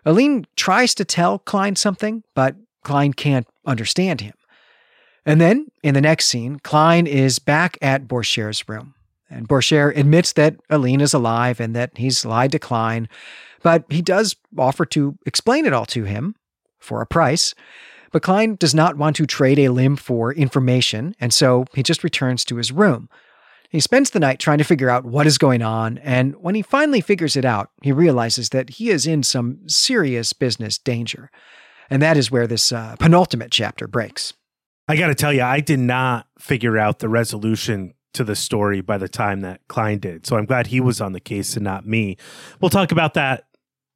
[0.06, 2.54] Aline tries to tell Klein something, but
[2.84, 4.32] Klein can't understand him.
[5.28, 8.94] And then in the next scene, Klein is back at Borchert's room.
[9.28, 13.10] And Borchert admits that Aline is alive and that he's lied to Klein,
[13.62, 16.34] but he does offer to explain it all to him
[16.78, 17.54] for a price.
[18.10, 22.02] But Klein does not want to trade a limb for information, and so he just
[22.02, 23.10] returns to his room.
[23.68, 26.62] He spends the night trying to figure out what is going on, and when he
[26.62, 31.30] finally figures it out, he realizes that he is in some serious business danger.
[31.90, 34.32] And that is where this uh, penultimate chapter breaks.
[34.88, 38.80] I got to tell you, I did not figure out the resolution to the story
[38.80, 40.26] by the time that Klein did.
[40.26, 42.16] So I'm glad he was on the case and not me.
[42.60, 43.44] We'll talk about that,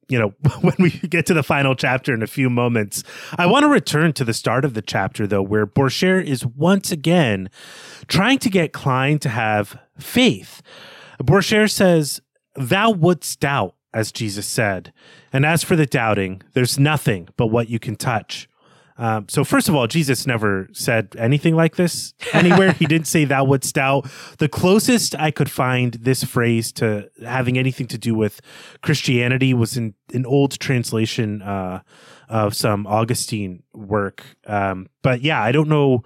[0.07, 3.03] you know, when we get to the final chapter in a few moments.
[3.37, 6.91] I want to return to the start of the chapter, though, where Borchert is once
[6.91, 7.49] again
[8.07, 10.61] trying to get Klein to have faith.
[11.19, 12.21] Borchert says,
[12.55, 14.93] Thou wouldst doubt, as Jesus said.
[15.31, 18.47] And as for the doubting, there's nothing but what you can touch.
[18.97, 22.73] Um, so first of all, Jesus never said anything like this anywhere.
[22.73, 24.07] he didn't say thou wouldst doubt.
[24.37, 28.41] The closest I could find this phrase to having anything to do with
[28.81, 31.81] Christianity was in an old translation uh,
[32.29, 34.23] of some Augustine work.
[34.45, 36.03] Um, but yeah, I don't know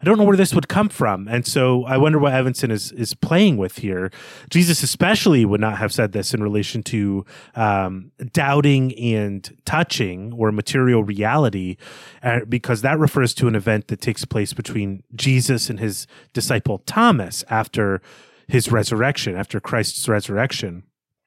[0.00, 1.28] I don't know where this would come from.
[1.28, 4.10] And so I wonder what Evenson is is playing with here.
[4.48, 10.52] Jesus especially would not have said this in relation to um, doubting and touching or
[10.52, 11.76] material reality,
[12.22, 16.78] uh, because that refers to an event that takes place between Jesus and his disciple
[16.86, 18.00] Thomas after
[18.48, 20.84] his resurrection, after Christ's resurrection.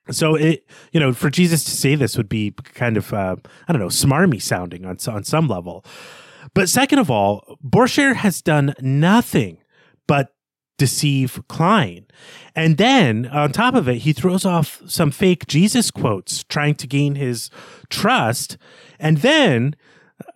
[0.10, 3.36] So it, you know, for Jesus to say this would be kind of, uh,
[3.68, 5.86] I don't know, smarmy sounding on on some level.
[6.54, 9.58] But second of all, Borchert has done nothing
[10.08, 10.36] but
[10.78, 12.06] deceive Klein.
[12.56, 16.88] And then on top of it, he throws off some fake Jesus quotes trying to
[16.88, 17.50] gain his
[17.90, 18.58] trust.
[19.00, 19.76] And then,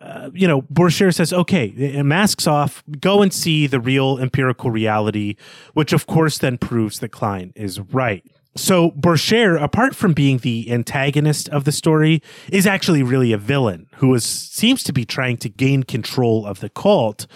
[0.01, 5.35] uh, you know, Borchert says, okay, masks off, go and see the real empirical reality,
[5.73, 8.25] which of course then proves that Klein is right.
[8.57, 13.87] So Borchert, apart from being the antagonist of the story, is actually really a villain
[13.97, 17.27] who is, seems to be trying to gain control of the cult.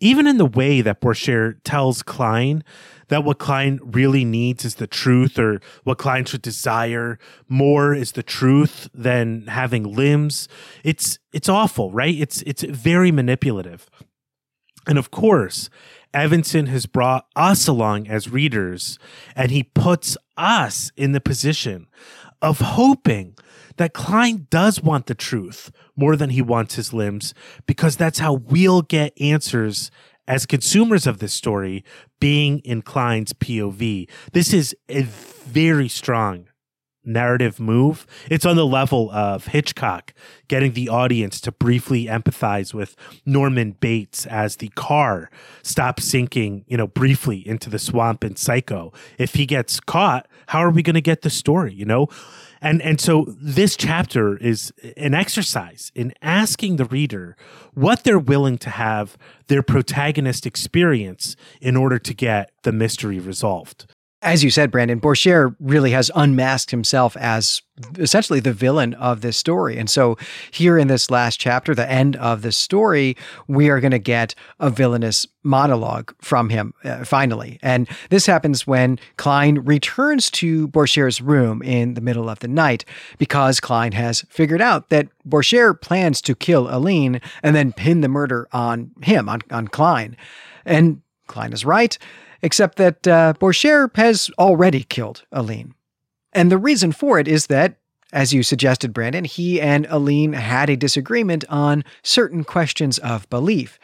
[0.00, 2.64] Even in the way that Borchert tells Klein
[3.08, 8.12] that what Klein really needs is the truth, or what Klein should desire more is
[8.12, 10.48] the truth than having limbs.
[10.82, 12.14] It's it's awful, right?
[12.18, 13.86] It's it's very manipulative.
[14.86, 15.68] And of course,
[16.14, 18.98] Evenson has brought us along as readers,
[19.34, 21.86] and he puts us in the position
[22.40, 23.34] of hoping
[23.76, 27.32] that Klein does want the truth more than he wants his limbs,
[27.66, 29.90] because that's how we'll get answers
[30.28, 31.84] as consumers of this story,
[32.20, 34.08] being in Klein's POV.
[34.32, 36.46] This is a very strong
[37.04, 38.06] narrative move.
[38.30, 40.12] It's on the level of Hitchcock
[40.48, 45.30] getting the audience to briefly empathize with Norman Bates as the car
[45.62, 48.92] stops sinking, you know, briefly into the swamp in Psycho.
[49.18, 52.08] If he gets caught, how are we going to get the story, you know?
[52.60, 57.36] And and so this chapter is an exercise in asking the reader
[57.74, 63.91] what they're willing to have their protagonist experience in order to get the mystery resolved
[64.22, 67.60] as you said, Brandon, Borchert really has unmasked himself as
[67.98, 69.76] essentially the villain of this story.
[69.76, 70.16] And so,
[70.52, 73.16] here in this last chapter, the end of the story,
[73.48, 77.58] we are going to get a villainous monologue from him uh, finally.
[77.62, 82.84] And this happens when Klein returns to Borchert's room in the middle of the night
[83.18, 88.08] because Klein has figured out that Borchert plans to kill Aline and then pin the
[88.08, 90.16] murder on him, on, on Klein.
[90.64, 91.98] And Klein is right
[92.42, 95.74] except that uh, Borchert has already killed Aline.
[96.32, 97.76] And the reason for it is that,
[98.12, 103.78] as you suggested, Brandon, he and Aline had a disagreement on certain questions of belief.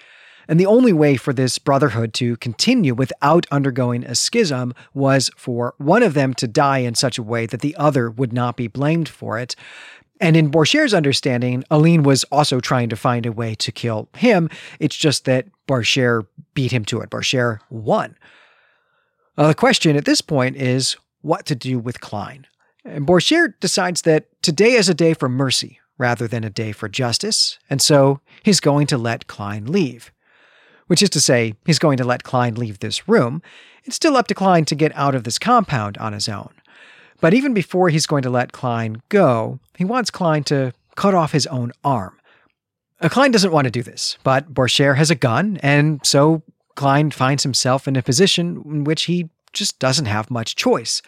[0.49, 5.75] And the only way for this brotherhood to continue without undergoing a schism was for
[5.77, 8.67] one of them to die in such a way that the other would not be
[8.67, 9.55] blamed for it.
[10.21, 14.49] And in Borchert's understanding, Aline was also trying to find a way to kill him.
[14.81, 17.11] It's just that Borchert beat him to it.
[17.11, 18.17] Borchert won.
[19.39, 22.45] Uh, the question at this point is what to do with Klein.
[22.85, 26.89] And Borchert decides that today is a day for mercy rather than a day for
[26.89, 30.11] justice, and so he's going to let Klein leave.
[30.89, 33.41] which is to say, he's going to let Klein leave this room.
[33.85, 36.51] It's still up to Klein to get out of this compound on his own.
[37.21, 41.33] But even before he's going to let Klein go, he wants Klein to cut off
[41.33, 42.19] his own arm.
[43.01, 46.43] Uh, Klein doesn't want to do this, but Borchert has a gun, and so
[46.79, 51.03] Klein finds himself in a position in which he just doesn't have much choice.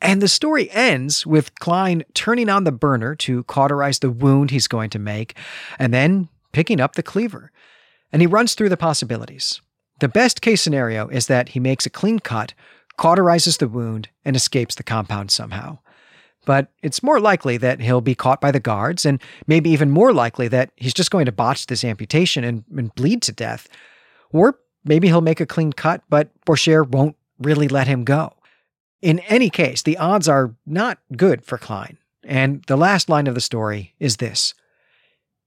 [0.00, 4.66] And the story ends with Klein turning on the burner to cauterize the wound he's
[4.66, 5.36] going to make,
[5.78, 7.52] and then picking up the cleaver.
[8.10, 9.60] And he runs through the possibilities.
[9.98, 12.54] The best case scenario is that he makes a clean cut,
[12.98, 15.80] cauterizes the wound, and escapes the compound somehow.
[16.46, 20.14] But it's more likely that he'll be caught by the guards, and maybe even more
[20.14, 23.68] likely that he's just going to botch this amputation and, and bleed to death.
[24.32, 28.34] Or maybe he'll make a clean cut, but Borchert won't really let him go.
[29.02, 31.96] In any case, the odds are not good for Klein.
[32.22, 34.54] And the last line of the story is this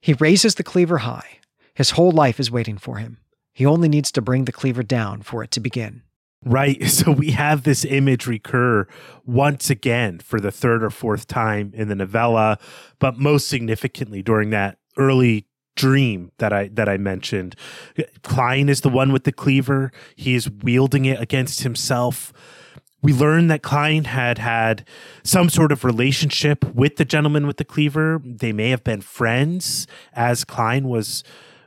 [0.02, 1.40] He raises the cleaver high.
[1.76, 3.18] His whole life is waiting for him.
[3.54, 6.02] He only needs to bring the cleaver down for it to begin.
[6.44, 6.82] Right.
[6.90, 8.88] So we have this image recur
[9.26, 12.60] once again for the third or fourth time in the novella,
[13.00, 17.56] but most significantly during that early dream that I that I mentioned.
[18.22, 19.92] Klein is the one with the cleaver.
[20.16, 22.34] He is wielding it against himself.
[23.02, 24.88] We learned that Klein had had
[25.24, 28.22] some sort of relationship with the gentleman with the cleaver.
[28.24, 31.24] They may have been friends as Klein was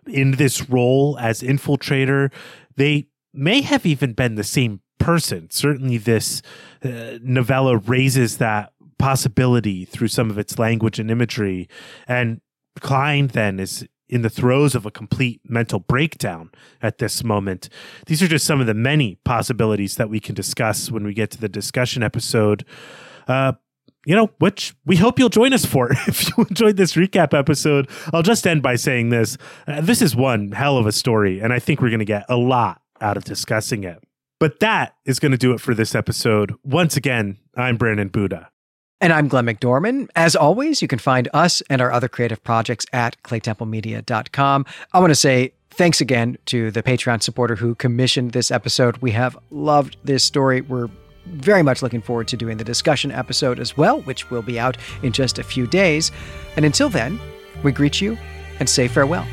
[0.07, 2.33] in this role as infiltrator.
[2.77, 5.51] They may have even been the same person.
[5.51, 6.41] Certainly, this
[6.83, 11.69] uh, novella raises that possibility through some of its language and imagery.
[12.09, 12.41] And
[12.81, 16.51] Klein then is in the throes of a complete mental breakdown
[16.81, 17.69] at this moment.
[18.07, 21.31] These are just some of the many possibilities that we can discuss when we get
[21.33, 22.65] to the discussion episode.
[23.27, 23.53] Uh,
[24.05, 25.91] you know, which we hope you'll join us for.
[26.07, 29.37] if you enjoyed this recap episode, I'll just end by saying this.
[29.67, 32.25] Uh, this is one hell of a story, and I think we're going to get
[32.29, 34.03] a lot out of discussing it.
[34.39, 36.55] But that is going to do it for this episode.
[36.63, 38.51] Once again, I'm Brandon Buddha.
[39.01, 40.09] And I'm Glenn McDorman.
[40.17, 44.65] As always, you can find us and our other creative projects at claytemplemedia.com.
[44.93, 48.97] I want to say thanks again to the Patreon supporter who commissioned this episode.
[48.99, 50.63] We have loved this story.
[50.63, 50.89] We're
[51.27, 54.79] very much looking forward to doing the discussion episode as well, which will be out
[55.03, 56.11] in just a few days.
[56.57, 57.21] And until then,
[57.63, 58.17] we greet you
[58.61, 59.27] and say farewell.